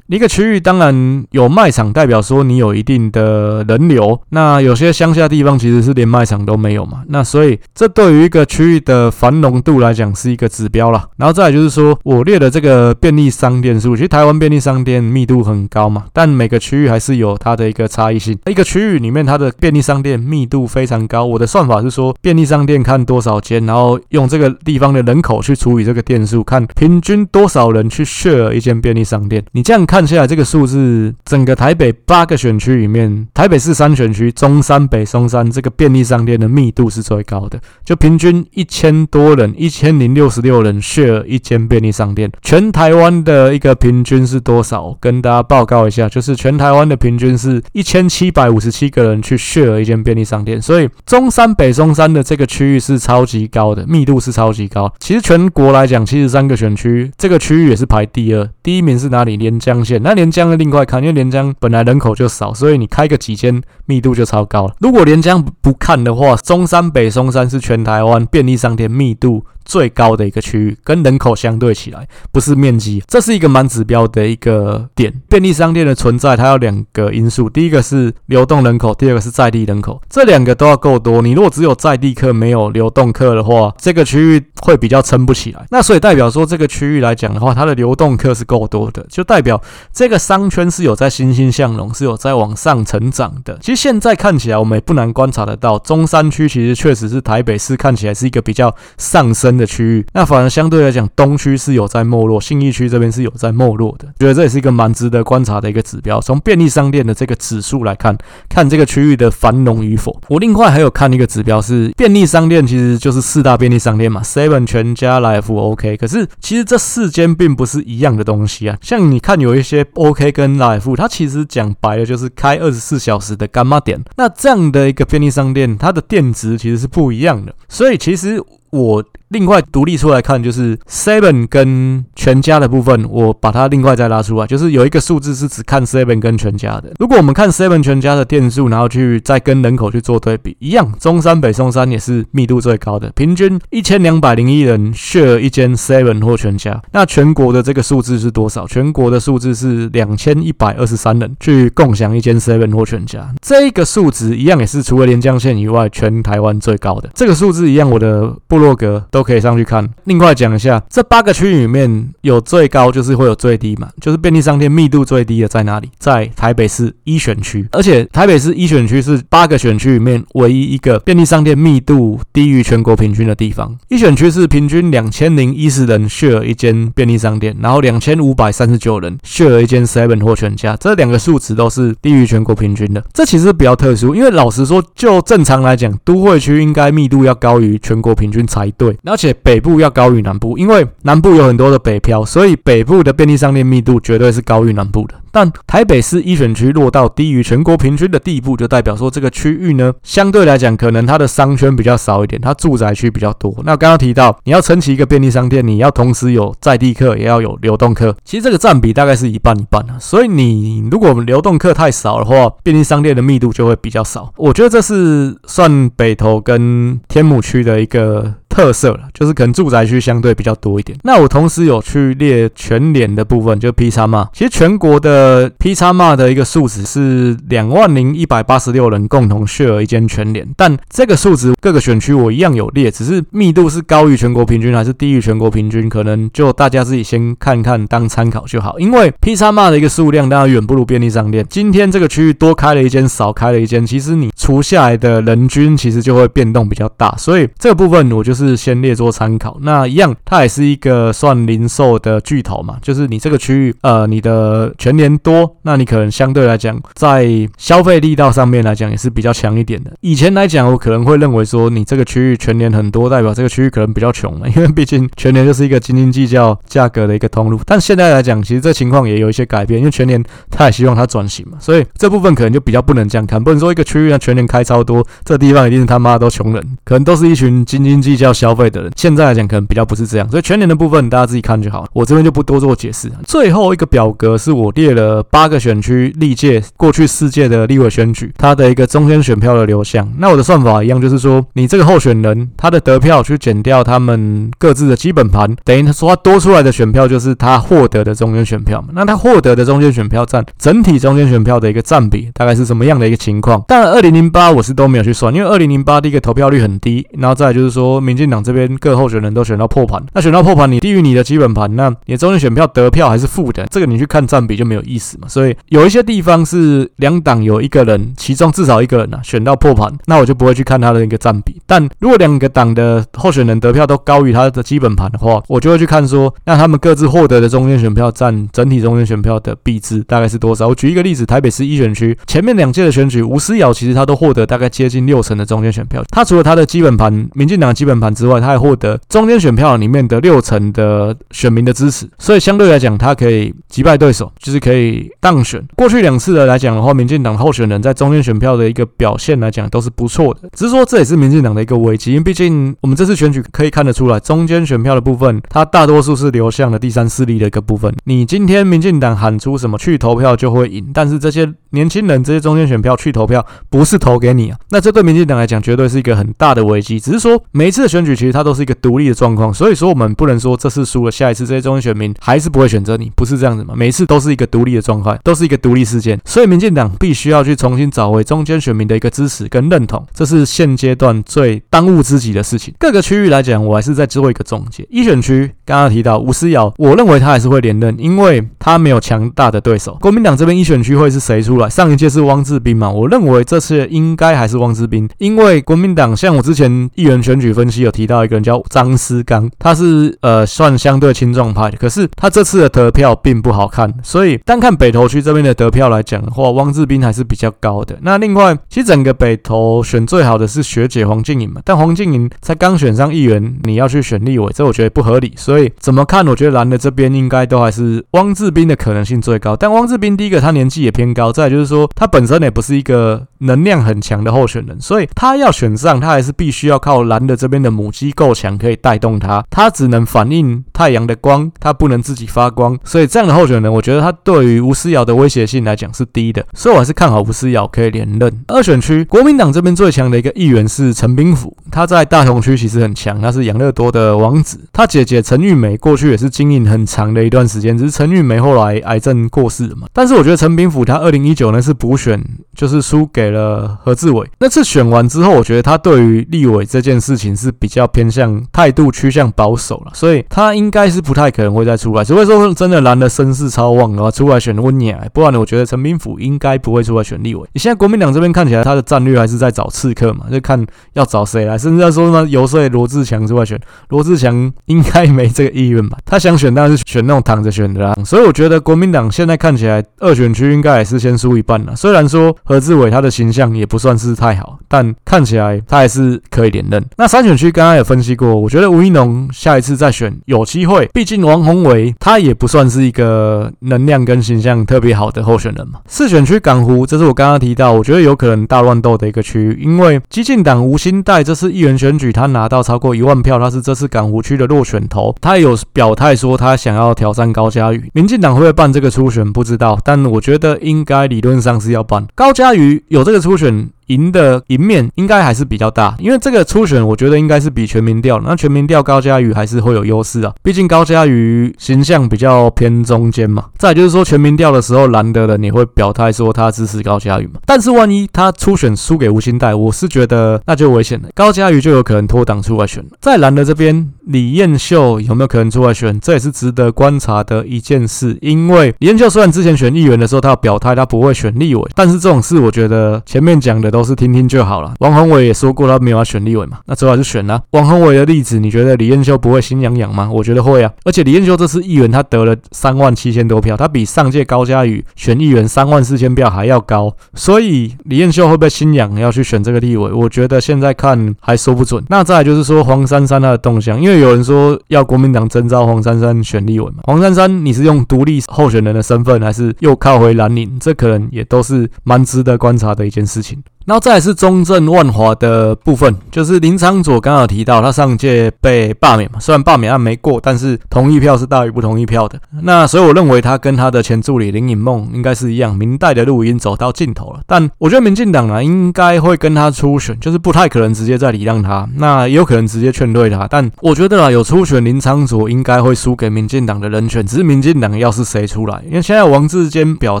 [0.06, 4.18] 一个区域，当当然有卖场，代表说你有一定的人流。
[4.30, 7.02] 那有些乡下地方其实是连卖场都没有嘛。
[7.08, 11.06] 那所以这对于一个区域的繁荣度来讲是一个指标啦。
[11.18, 18.38] 然后再来就是说我列的这个便利商店数，其实台湾便利商店密度很高嘛，但每个区域还是有它的一个差异性。
[18.46, 21.26] 一个区域里面它的便利商店密度非常高。
[21.26, 28.02] 我的算法是说，便利商店看多少间，然后用这个地方的人口去除以这个店数，看平均多少人去。
[28.22, 42.30] share 一间便利商店，你这样看下来，这个数是，整个台北八个选区里面，台北市三选区中山、北松山这个便利商店的密度是最高的，就平均一千多人，一千零六十六人 share 一间便利商店。
[42.42, 44.96] 全台湾的一个平均是多少？
[45.00, 54.92] 跟大家报告一下，就是全台湾的平均是一千七百五十七个人去 share 一间便利商店，所以中山、北松山的这个区域是超级高的，密度是超级高。
[55.00, 58.02] 其实全国来讲，七十三个选区，这个区域也是排。
[58.12, 59.38] 第二，第一名是哪里？
[59.38, 59.98] 连江县。
[60.02, 64.74] 那连江另外看，因为连江本来人口就少，所以你开个几间，密度就超高了。
[64.80, 75.12] 如果连江不看的话，中山、北松山是全台湾便利商店密度最高的一个区域，跟人口相对起来，不是面积，这是一个蛮指标的一个点。
[75.28, 81.22] 便利商店的存在，它有两个因素，第一个是流动人口，第二个是在地人口，这两个都要够多。
[81.22, 85.64] 你如果只有在地客，没有流动客的话，这个区域会比较撑不起来。
[85.70, 93.58] 那所以代表说，这个区域来讲的话，它的流动客是够多的，就代表这个商圈是有在欣欣向荣，是有在往上成长的。
[93.60, 99.51] 其实现在看起来，我们也不难观察得到，中山区其实确实是台北市看起来是一个比较上升。
[99.52, 104.06] 升的区域，那反而相对来讲，东区是有在没落，信义区这边是有在没落的。
[104.18, 106.20] 觉得这也是一个蛮值得观察的一个指标。
[106.20, 108.16] 从便利商店的这个指数来看，
[108.48, 110.18] 看这个区域的繁荣与否。
[110.28, 115.96] 我另外还有看一个指标是便利商店，其实就是四大便利商店嘛，Seven、全家、莱尔富、OK。
[115.96, 118.76] 可是其实这四间并不是一样的东西啊。
[118.80, 124.02] 像你看有一些 OK 跟莱尔富，它其实讲白了就是开二十四小时的干妈店。
[124.16, 127.52] 那这样的一个便利商店，它的店值其实是不一样的。
[127.68, 128.42] 所以其实
[128.72, 129.04] 我。
[129.32, 136.92] 另外独立出来看，就是 Seven 跟全家的部分，我把它另外再拉出来，就是有一个数字是只看 Seven 跟全家的。
[136.98, 146.82] 如果我们看 Seven 全家的店数，然后去再跟人口去做对比，一样，中山北松山也是密度最高的，平均一千两百零一人 share 一间 Seven 或全家。
[146.92, 148.66] 那全国的这个数字是多少？
[148.66, 153.34] 全国的数字是两千一百二十三人去共享一间 Seven 或全家。
[153.40, 157.08] 这个数值一样也是除了连江县以外，全台湾最高的。
[157.14, 159.22] 这个数字一样，我的不落格都。
[159.22, 159.88] 可以上去看。
[160.02, 165.88] 另外讲一下，这八个区域里面有最高就是会有最低嘛，就是便利商店密度最低的在哪里？
[165.96, 173.78] 在台北市一选区，而且台北市一选区是八个选区里面唯一一个便利商店密度低于全国平均的地方。
[173.88, 183.04] 一选区是平均两千零一十人 share 一间便利商店，然后两千五百三十九人 share 一间 Seven 或全家，这两个数值都是低于全国平均的。
[183.12, 188.94] 这其实比较特殊，因为老实说，就正常来讲，都会区应该密度要高于全国平均才对。
[189.04, 195.14] 而且北部要高于南部，因为南部有很多的北漂，所以北部的便利商店密度绝对是高于南部的。
[195.34, 203.54] 但台北市一选区落到低于全国平均的地步，就代表说这个区域呢，相对来讲可能它的商圈比较少一点，它住宅区比较多。
[203.64, 209.96] 那刚刚提到你要撑起一个便利商店，你要同时有在地客，也要有流动客，其实这个占比大概是一半一半啊。
[209.98, 214.30] 所以你如果我们流动客太少的话，便利商店的密度就会比较少。
[214.36, 218.34] 我觉得这是算北投跟天母区的一个。
[218.52, 220.96] 特色了，就是可能住宅区相对比较多一点。
[221.02, 224.26] 那我同时有去列全联的部分，就 P 叉 M。
[224.34, 238.78] 其实全国的 P 叉 M 的一个数值是两万零一百八十六人共同 share 一间全联，但这个数值各个选区我一样有列，只是密度是高于全国平均还是低于全国平均，可能就大家自己先看看当参考就好。
[238.78, 241.46] 因为 P 叉 M 的一个数量当然远不如便利商店。
[241.48, 248.41] 今天这个区域多开了一间，少开了一间，其实你除下来的人均其实就会变动比较大，所以这个部分我就是。
[248.46, 257.26] 是先列作参考，那一样，它也是一个算零售的巨头嘛，就是你这个区域，呃，你的全年多，那你可能相对来讲，在
[257.56, 259.92] 消费力道上面来讲也是比较强一点的。
[260.00, 267.60] 以前来讲，我可能会认为说，你这个区域全年很多，代表这个区域可能比较穷嘛， 因为毕竟全年就是一个斤斤计较价格的一个通路。
[267.64, 278.31] 但现在来讲，其实这情况也有一些改变，因为全年他也希望它转型嘛，所以这部分可能就比较不能这样看，不能说一个区域让全年开超多，这地方一定是他妈都穷人，可能都是一群斤斤计较。
[278.32, 283.10] 消费的人，现在来讲可能比较不是这样，所以全年的部分大家自己看就好，我这边就不多做解释。
[283.26, 290.10] 最后一个表格是我列了八个选区历届过去四届的立委选举，它的一个中间选票的流向。
[290.18, 298.88] 那我的算法一样，就是说你这个候选人他的得票去减掉他们各自的基本盘，等于他说他多出来的选票就是他获得的中间选票嘛。
[298.94, 303.62] 那他获得的中间选票占整体中间选票的一个占比大概是什么样的一个情况？
[303.68, 308.21] 当然，二零零八我是都没有去算，因为二零零八第一个投票率很低，然后再来就是说民。
[308.22, 315.26] 民进党这边各候选人都选到破盘，那选到破盘，你低于你的基本盘，那你的中间选票得票还是负的，这个你去看占比就没有意思嘛。
[315.26, 321.60] 所以有一些地方是两党有一个人，其中至少一个人啊选到破盘，那我就不会去看他的一个占比。
[321.66, 330.68] 但如果两个党的候选人得票都高于他的基本盘的话，我就会去看说，那他们各自获得的中间选票占整体中间选票的比值大概是多少。
[330.68, 338.11] 我举一个例子，台北市一选区前面两届的选举，吴思瑶其实他都获得大概接近六成的中间选票，他除了他的基本盘，民进党基本盘。
[338.14, 345.62] 之外，他还获得中间选票里面的六成的选民的支持，所以相对来讲，他可以击败对手，就是可以当选。
[345.76, 350.48] 过去两次的来讲的话，民进党候选人在中间选票的一个表现来讲都是不错的。
[350.54, 357.94] 只是说这也是民进党的一个危机，因为毕竟我们这次选举可以看得出来，中间选票的部分，它大多数是流向了第三势力的一个部分。
[358.04, 367.00] 你今天民进党喊出什么去投票就会赢，但是这些年轻人这些中间选票去投票不是投给你啊，那这对民进党来讲绝对是一个很大的危机。
[367.00, 373.74] 只是说每一次的选举其实它都是一个独立的状况，所以说我们不能说这次输了，下一次这些中间选民还是不会选择你，不是这样子嘛？
[373.76, 382.74] 每一次都是一个独立的状况，都是一个独立事件，所以民进党必须要去重新找回中间选民的一个支持跟认同，这是现阶段最当务之急的事情。
[382.78, 384.86] 各个区域来讲，我还是在做一个总结。
[384.90, 389.96] 一选区刚刚提到吴思瑶，我认为他还是会连任，因为他没有强大的对手。
[390.00, 391.68] 国民党这边一选区会是谁出来？
[391.68, 392.90] 上一届是汪志斌嘛？
[392.90, 407.96] 我认为这次应该还是汪志斌，因为国民党像我之前议员选举分析有提到一个人叫张思刚，他是呃算相对青壮派的，可是他这次的得票并不好看，所以单看北投区这边的得票来讲的话，汪志斌还是比较高的。
[408.02, 415.32] 那另外，其实整个北投选最好的是学姐黄静颖嘛，但黄静颖才刚选上议员，你要去选立委，这我觉得不合理。
[415.36, 419.54] 所以怎么看，我觉得蓝的这边应该都还是汪志斌的可能性最高。
[419.54, 432.76] 但汪志斌第一个他年纪也偏高，再就是说他本身也不是一个能量很强的候选人，所以他要选上，他还是必须要靠蓝的这边的母机够强，可以带动它，它只能反应太阳的光，它不能自己发光。
[432.82, 438.44] 所以这样的候选人，我觉得他对于吴思瑶的威胁性来讲是低的，所以我还是看好吴思瑶可以连任。
[438.48, 444.58] 二选区，国民党这边最强的一个议员是陈炳甫，他在大同区其实很强，他是养乐多的王子。
[444.72, 449.86] 他姐姐陈玉梅过去也是经营很长的一段时间，只是陈玉梅后来癌症过世了嘛。
[449.92, 452.20] 但是我觉得陈炳甫他二零一九呢是补选，
[452.56, 454.28] 就是输给了何志伟。
[454.40, 462.82] 那次选完之后，我觉得他对于立委这件事情是比较偏向态度趋向保守了，所以他应该是不太可能会再出来，除非说真的。
[462.82, 467.48] 蓝的声势超旺的话，出来选温雅，不然，我觉得陈炳甫应该不会出来选立委。
[467.52, 473.56] 你现在国民党这边看起来，他的战略还是在找刺客嘛，就看要找谁来，甚至在说什么游说罗志强出来选，
[473.90, 475.96] 罗志强应该没这个意愿吧？
[476.04, 477.94] 他想选，当然是选那种躺着选的啦。
[478.04, 481.76] 所以我觉得国民党现在看起来二选区应该也是先输一半了。
[481.76, 486.84] 虽然说何志伟他的形象也不算是太好，但看起来他还是可以连任。
[486.96, 492.62] 那三选区刚刚也分析过，我觉得吴一农下一次再选有机会，毕竟王宏伟他也不算。
[492.72, 495.80] 是一个能量跟形象特别好的候选人嘛？
[495.86, 507.90] 四选区港湖，这是我刚刚提到，我觉得有可能大乱斗的一个区域，因为激进党吴欣岱这次议员选举，他拿到超过一万票，他是这次港湖区的落选头，他也有表态说他想要挑战高嘉瑜。
[507.92, 509.30] 民进党会不会办这个初选？
[509.30, 512.06] 不知道，但我觉得应该理论上是要办。
[512.14, 513.68] 高嘉瑜有这个初选。
[513.92, 523.44] 赢的赢面应该还是比较大，因为这个初选我觉得应该是比全民调，那全民调高嘉瑜还是会有优势啊，毕竟高嘉瑜形象比较偏中间嘛。
[523.58, 527.40] 再就是说全民调的时候，蓝的人也会表态说他支持高嘉瑜嘛。
[527.44, 532.90] 但是万一他初选输给吴欣岱，我是觉得那就危险了，高嘉瑜就有可能脱党出来选了。
[533.00, 536.00] 在蓝的这边，李彦秀有没有可能出来选？
[536.00, 543.81] 这也是值得观察的一件事，因为李彦秀虽然之前选议员的时候他有表态他不会选立委，但是这种事我觉得前面讲的都。
[543.82, 544.72] 都是听听就好了。
[544.78, 547.42] 王宏伟也说过他没有要选立委嘛，那最好还是选了。
[547.50, 550.08] 王宏伟的例子，你觉得李彦秀不会心痒痒吗？
[550.08, 550.70] 我觉得会啊。
[550.84, 559.90] 而且李彦秀这次议员他得了三万七千多票，他比上届高嘉宇选议员三万四千票还要高，所以李彦秀会不会心痒要去选这个立委？
[559.90, 561.84] 我觉得现在看还说不准。
[561.88, 566.84] 那再就是说黄珊珊她的动向，因为有人说要国民党征召黄珊珊选立委嘛。
[566.84, 570.56] 黄珊珊你是用独立候选人的身份，还是又靠回蓝营？
[570.60, 573.42] 这可能也都是蛮值得观察的一件事情。
[573.66, 582.18] 然后再是中正万华的部分，就是林昌佐刚好提到他上届被罢免嘛，虽然罢免案没过，但是同意票是大于不同意票的。
[582.42, 587.20] 那所以我认为他跟他的前助理林颖梦应该是一样，民代的路已经走到尽头了。
[587.26, 593.28] 但我觉得民进党啊应该会跟他初选，就是不太可能直接再礼让他，那也有可能直接劝退他。
[593.28, 600.00] 但我觉得啊，有初选林昌佐应该会输给民进党的人选，只是民进党要是谁出来，因为现在王志坚表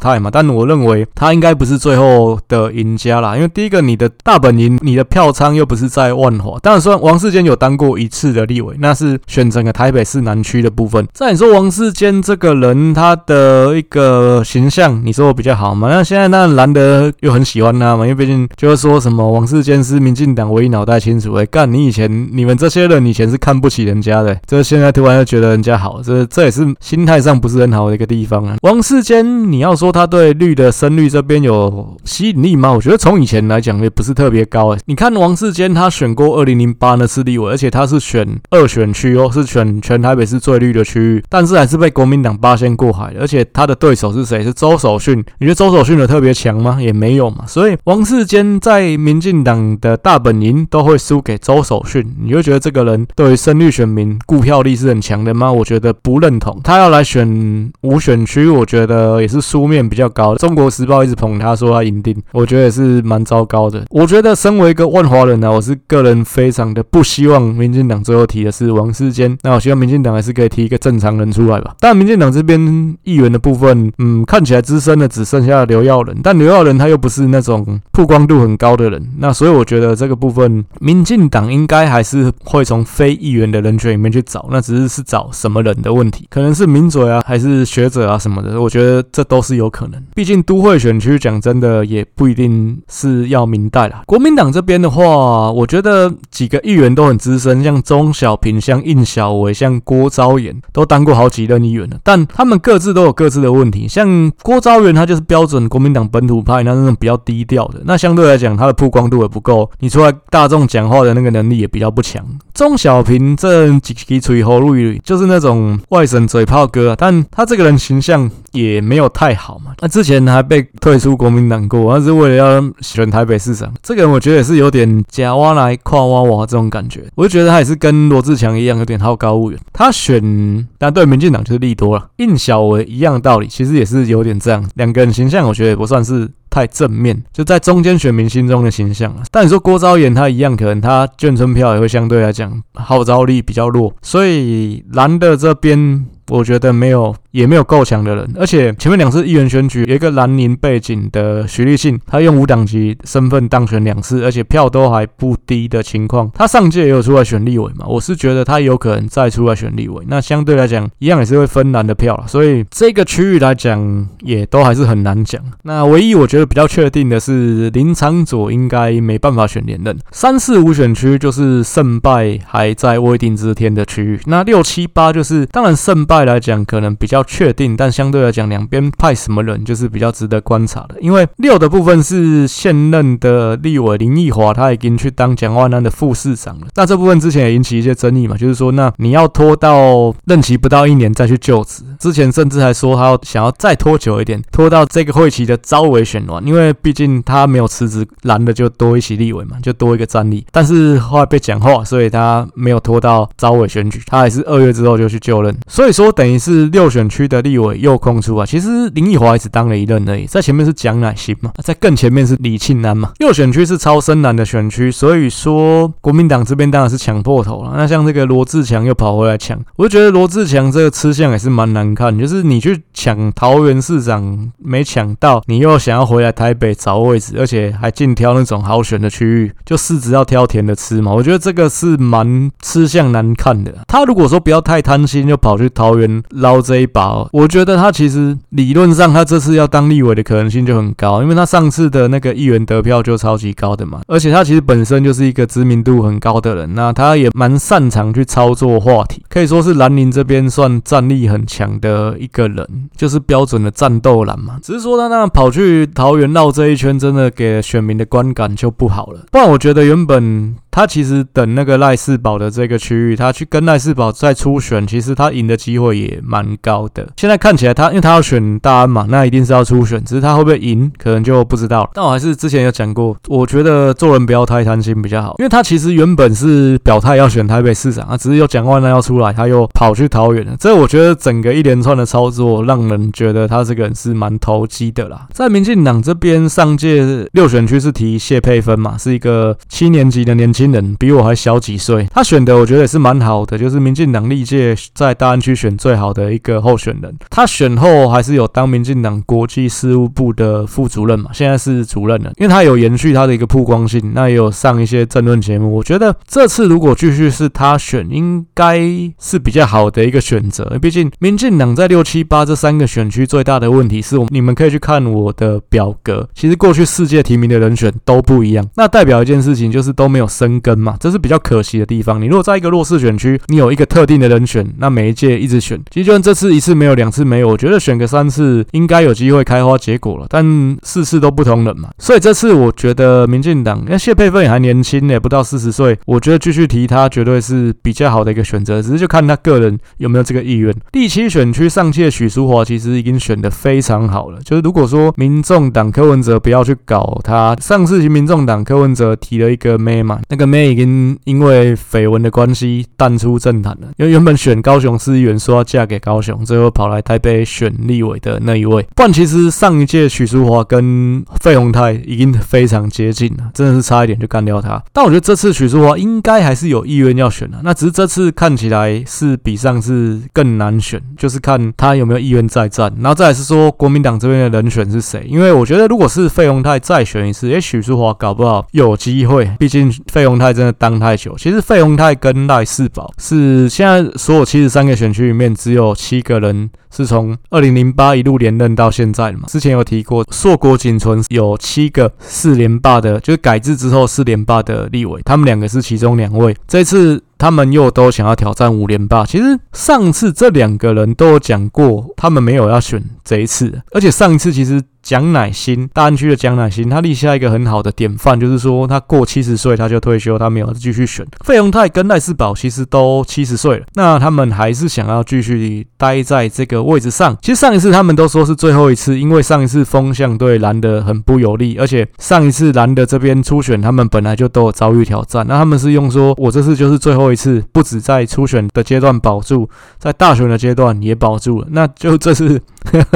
[0.00, 3.51] 态嘛，但我认为他应该不是最后的赢家啦，因为。
[3.54, 6.58] 第一个，你的大本营，你的票仓又不是在万华。
[6.60, 11.06] 当然说王世坚有当过一次的立委，那是选整个台北市南区的部分。
[11.12, 15.88] 再你说王世坚这个人，他的一个形象，你说我比较好吗？
[15.90, 21.34] 那现在那蓝的又很喜欢他嘛，因为毕竟就是说什么王世坚是民进党唯一脑袋清楚。
[21.34, 28.56] 哎，干你以前你们这些人以前是看不起人家的，这现在突然又觉得人家好，这这也是心态上不是很好的一个地方啊。
[28.62, 32.72] 王世坚，你要说他对绿的深绿这边有吸引力吗？
[32.72, 33.41] 我觉得从以前。
[33.48, 43.14] 来讲也不是特别高诶，你看王世坚他选过二零零八那次立委，而且他是选二选区哦，是选全台北市最绿的区域，但是还是被国民党八仙过海。
[43.18, 44.44] 而且他的对手是谁？
[44.44, 45.18] 是周守训。
[45.38, 46.78] 你觉得周守训的特别强吗？
[46.80, 47.46] 也没有嘛。
[47.46, 55.50] 所以王世坚在民进党的大本营都会输给周守训，你会觉得这个人对于深绿选民顾票力是很强的吗？
[55.50, 56.60] 我觉得不认同。
[56.62, 60.34] 他要来选五选区，我觉得也是输面比较高。
[60.36, 63.22] 中国时报一直捧他说他赢定，我觉得也是蛮。
[63.32, 71.74] 糟糕的，我觉得身为一个万华人呢、啊，我是个人非常的不希望民进党最后提的是王世坚，那我希望民进党还是可以提一个正常人出来吧。
[71.80, 72.60] 但民进党这边
[73.04, 89.98] 议员的部分，嗯，看起来资深的只剩下刘耀仁，但刘耀仁他又不是那种曝光度很高的人，那所以我觉得这个部分，民进党应该还是会从非议员的人选里面去找，那只是是找什么人的问题，可能是名嘴啊，还是学者啊什么的，我觉得这都是有可能。
[90.14, 93.21] 毕竟都会选区讲真的也不一定是。
[93.28, 94.02] 要明代啦。
[94.06, 101.96] 国民党这边的话，我觉得几个议员都很资深，像钟小平、像应晓薇、像郭昭元，都当过好几任议员了。
[102.02, 103.86] 但他们各自都有各自的问题。
[103.88, 107.80] 像郭昭元，他就是标准国民党本土派，那那种比较低调的。
[107.84, 112.24] 那相对来讲，他的曝光度也不够，你出来大众讲话的那个能力也比较不强。
[112.54, 119.72] 钟小平这几几嘴喉咙就是那种外省嘴炮哥，但他这个人形象也没有太好嘛。
[119.80, 123.72] 那之前还被退出国民党过，他是为了要选台北市长。
[123.82, 127.04] 这个人我觉得也是有点假挖来夸挖挖这种感觉。
[127.14, 129.60] 我就觉得他也是跟罗志强一样，有点好高骛远。
[129.72, 132.08] 他选，但对民进党就是利多了。
[132.16, 134.64] 应晓薇一样的道理，其实也是有点这样。
[134.74, 136.30] 两个人形象，我觉得也不算是。
[136.52, 139.10] 太正面，就在中间选民心中的形象。
[139.30, 146.04] 但你说郭昭元他一样，可能他眷村票也会相对来讲号召力比较弱，所以蓝的这边。
[146.28, 165.42] 我觉得没有，也没有够强的人，而且前面两次议员选举，有一个蓝营背景的徐立信，他用无党籍身份当选两次，而且票都还不低的情况，他上届也有出来选立委嘛，我是觉得他有可能再出来选立委，那相对来讲一样也是会分蓝的票，所以这个区域来讲也都还是很难讲。
[165.64, 176.22] 那唯一我觉得比较确定的是林长佐应该没办法选连任，三四五选区就是胜败还在未定之天的区域，那六七八就是当然胜败。
[176.22, 180.96] 来讲可能比较确定，但相对来讲，两边派什么人就是比较值得观察的。
[181.00, 186.66] 因为六的部分是现任的立委林奕华，他已经去当蒋万安的副市长了。
[186.76, 200.46] 那这部分之前也引起一些争议嘛，就是说，那你要拖到任期不到一年再去就职，之前甚至还说他要想要再拖久一点，拖到这个会期的招委选完，因为毕竟他没有辞职，蓝的就多一席立委嘛，就多一个战力。
[200.52, 205.52] 但是后来被讲话，所以他没有拖到招委选举，他还是二月之后就去就任。
[205.66, 206.12] 所以说。
[206.12, 213.12] 等于是六选区的立委又空出啊，其实林奕华只当了一任而已，在前面是蒋乃馨嘛，在更前面是李庆安嘛。
[213.18, 217.74] 右选区是超深蓝的选区，所以说国民党这边当然是抢破头了。
[217.76, 231.12] 那像这个罗志强又跑回来抢，我就觉得罗志强这个吃相也是蛮难看，就是你去抢桃园市长没抢到，你又想要回来台北找位置，而且还尽挑那种好选的区域，就市值要挑甜的吃嘛。
[231.12, 233.72] 我觉得这个是蛮吃相难看的。
[233.86, 236.22] 他如果说不要太贪心，就跑去桃园。
[236.30, 237.01] 捞这一把，
[237.32, 254.58] 我觉得他其实理论上他这次要当立委的可能性就很高，因为他上次的那个议员得票就超级高的嘛，而且他其实本身就是一个知名度很高的人，那他也蛮擅长去操作话题，可以说是蓝营这边算战力很强的一个人，就是标准的战斗蓝嘛。
[254.62, 259.20] 只是说他那跑去桃园绕这一圈，真的给选民的观感就不好了。
[259.30, 260.54] 不然我觉得原本。
[260.72, 267.06] 他其实等那个赖世宝的这个区域，他去跟赖世宝再初选，其实他赢的机会也蛮高的。
[267.18, 271.90] 现在看起来他，他因为他要选大安嘛，那一定是要初选，只是他会不会赢，可能就不知道了。
[271.92, 280.56] 但我还是之前有讲过，我觉得做人不要太贪心比较好，因为他其实原本是表态要选台北市长啊，只是有蒋万安要出来，他又跑去桃园了。
[280.58, 285.26] 这我觉得整个一连串的操作，让人觉得他这个人是蛮投机的啦。
[285.32, 290.61] 在民进党这边，上届六选区是提谢佩芬嘛，是一个七年级的年轻。
[290.62, 297.12] 新人比我还小几岁，他选的我觉得也是蛮好的，就是民进党历届在大安区选最好的一个候选人。
[297.28, 305.74] 他选后还是有当民进党国际事务部的副主任嘛，现在是主任了，因为他有延续他的一个曝光性，那也有上一些政论节目。
[305.74, 308.78] 我觉得这次如果继续是他选，应该
[309.18, 310.78] 是比较好的一个选择。
[310.80, 322.20] 毕竟民进党在六七八这三个选区最大的问题是我，你们可以去看我的表格，其实过去四届提名的人选都不一样，那代表一件事情就是都没有升根嘛，这是比较可惜的地方。
[322.20, 330.26] 你如果在一个弱势选区，你有一个特定的人选，那每一届一直选，其实就算这次一次没有，两次没有，我觉得选个三次应该有机会开花结果了。
[330.28, 338.82] 但四次都不同人嘛，所以这次我觉得民进党，那谢佩芬也还年轻呢，不到四十岁，我觉得继续提他绝对是比较好的一个选择。
[338.82, 340.74] 只是就看他个人有没有这个意愿。
[340.90, 349.52] 第七选区上届许淑华其实已经选得非常好了，就是如果说民众党柯文哲不要去搞他，上次民众党柯文哲提了。
[349.52, 350.41] 一个妹嘛，那个。
[350.46, 358.86] 妹已经因为绯闻的关系淡出政坛了，因为原本选高雄市议员说要嫁给高雄，最后跑来台北选立委的那一位。
[358.94, 364.82] 不然其实上一届许淑华跟费鸿泰已经非常接近了，真的是差一点就干掉他。
[364.92, 372.92] 但我觉得这次许淑华应该还是有意愿要选的，那只是这次看起来是比上次更难选，就是看他有没有意愿再战。
[373.00, 375.24] 然后再是说国民党这边的人选是谁？
[375.28, 380.31] 因为我觉得如果是费鸿泰再选一次，诶，许淑华搞不好有机会，毕竟费鸿。
[380.32, 381.36] 鸿泰真的当太久。
[381.38, 389.44] 其实费鸿泰跟赖世宝是现在所有七十三个选区里面只有七个人是从二零零八一路连任到现在的嘛。
[389.46, 396.56] 之前有提过，硕果仅存有七个四连霸的，就是改制之后四连霸的立委，他们两个是其中两位。
[396.66, 397.22] 这次。
[397.38, 399.26] 他们又都想要挑战五连霸。
[399.26, 404.80] 其实上次这两个人都有讲过，他们没有要选这一次，而且上一次其实。
[405.02, 411.26] 蒋乃馨，大安区的蒋乃馨，他立下一个很好的典范，就是说他过七十岁他就退休，他没有继续选。
[411.44, 417.36] 费鸿泰跟赖世宝其实都七十岁了，那他们还是想要继续待在这个位置上。
[417.42, 432.60] 其实上一次他们都说是最后一次，因为上一次风向对蓝的很不有利，而且上一次蓝的这边初选，他们本来就都有遭遇挑战，那他们是用说我这次就是最后一次，不止在初选的阶段保住，在大选的阶段也保住了，那就这次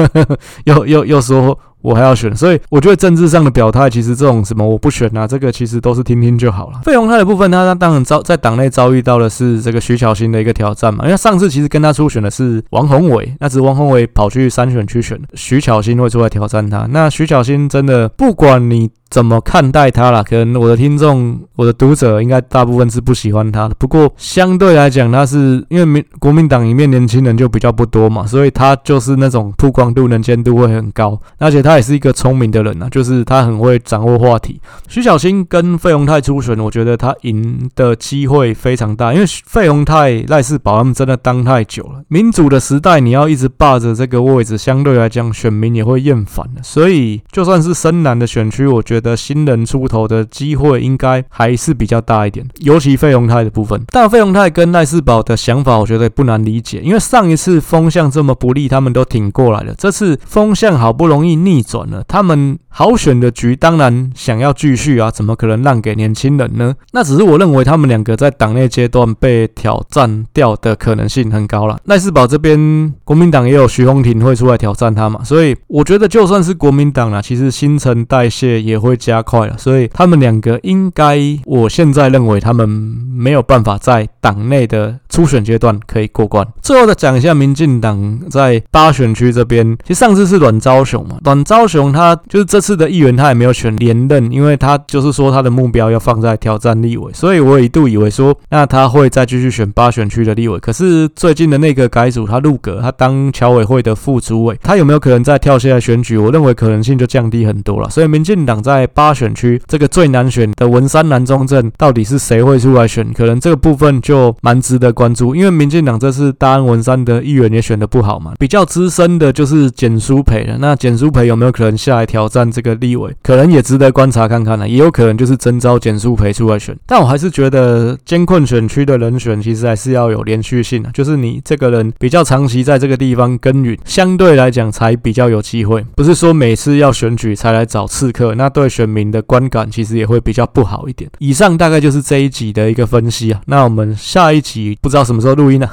[0.65, 1.57] 又又又说。
[1.81, 6.79] 我还要选，所以我觉得政治上的表态，其实这种什么我不选呐，这个其实都是听听就好了。
[6.83, 16.87] 费鸿泰的部分，他他当然遭在党内遭遇到的是这个徐巧芯的一个挑战嘛，因为上次其实跟他初选的是王宏伟，那只王宏伟跑去三选区选，徐巧芯会出来挑战他。
[16.91, 18.89] 那徐巧芯真的不管你。
[19.09, 20.21] 怎么看待他啦？
[20.21, 23.75] 可能我的听众、我的读者应该大部分是不喜欢他的。
[23.79, 31.17] 不过相对来讲，他是因为民国民党里面年轻人就比较不多嘛，所以他就是那种曝光度、能见度会很高。
[31.37, 34.59] 而且他也是一个聪明的人啊，就是他很会掌握话题。
[34.89, 42.03] 徐巧芯跟费鸿泰初选，我觉得他赢的机会非常大，因为费鸿泰、赖世宝他们真的当太久了。
[42.09, 46.61] 民主的时代，你要一直霸着这个位置，相对来讲选民也会厌烦的。
[46.61, 48.96] 所以就算是深蓝的选区，我觉得。
[48.97, 53.79] 觉得新人出头的机会应该还是比较大一点，尤其费鸿泰的部分。
[53.89, 59.75] 但费鸿泰跟赖世宝的想法，我觉得不难理解，因为上一次风向这么不利，他们都挺过来了。
[59.77, 66.73] 这次风向好不容易逆转了，他们好选的局当然想要继续啊，怎么可能让给年轻人呢？
[66.93, 71.77] 那只是我认为他们两个在党内阶段被挑战掉的可能性很高了。
[71.83, 78.77] 赖世宝这边，国民党也有徐宏庭会出来挑战他嘛，所以我觉得就算是国民党啊，其实新陈代谢也。
[78.77, 86.47] 会加快了，所以他们两个应该，我现在认为他们没有办法在党内的初选阶段可以过关。
[86.61, 100.59] 最后再讲一下民进党在八选区这边，其实上次是阮昭雄嘛，阮昭雄他就是这次的议员他也没有选连任，因为他就是说他的目标要放在挑战立委，所以我一度以为说那他会再继续选八选区的立委。
[100.59, 106.17] 可是最近的那个改组，他入阁，他当侨委会的副主委，他有没有可能再跳下来选举？
[106.17, 107.89] 我认为可能性就降低很多了。
[107.89, 113.13] 所以民进党在八选区这个最难选的文山南中镇，到底是谁会出来选？
[113.13, 118.33] 可能这个部分就蛮值得关注，因为民进党这次大安文山的议员也选得不好嘛。
[118.37, 123.15] 比较资深的就是简书培了，那简书培有没有可能下来挑战这个立委？
[123.23, 124.67] 可能也值得观察看看呢。
[124.67, 126.77] 也有可能就是征召简舒培出来选。
[126.85, 135.85] 但我还是觉得监困选区的人选其实还是要有连续性的，就是你这个人比较长期在这个地方耕耘，相对来讲才比较有机会。
[135.95, 138.67] 不是说每次要选举才来找刺客，那对。
[138.67, 141.09] 选民的观感其实也会比较不好一点。
[141.17, 143.41] 以上大概就是这一集的一个分析啊。
[143.45, 145.67] 那我们下一集不知道什么时候录音呢？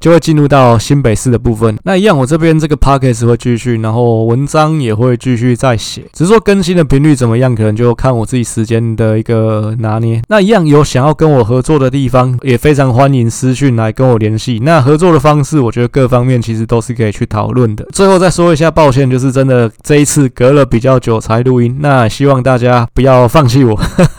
[0.00, 1.78] 就会进入到新北市的部分。
[1.84, 6.04] 那一样，我这边这个 podcast 会继续，然后文章也会继继续再写。
[6.12, 10.22] 只是说更新的频率怎么样，可能就看我自己时间的一个拿捏。
[10.28, 14.60] 那一样有想要跟我合作的地方，也非常欢迎私讯来跟我联系。
[14.62, 17.84] 那合作的方式，我觉得各方面其实都是可以去讨论的。
[17.92, 21.40] 最后再说一下，抱歉，就是真的这一次隔了比较久才。
[21.40, 23.74] 录音，那希望大家不要放弃我，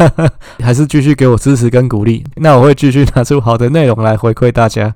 [0.60, 2.24] 还是继续给我支持跟鼓励。
[2.38, 4.92] 那我会继续拿出好的内容来回馈大家。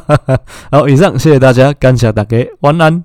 [0.70, 3.02] 好，以上谢谢大家，感谢大家，晚安。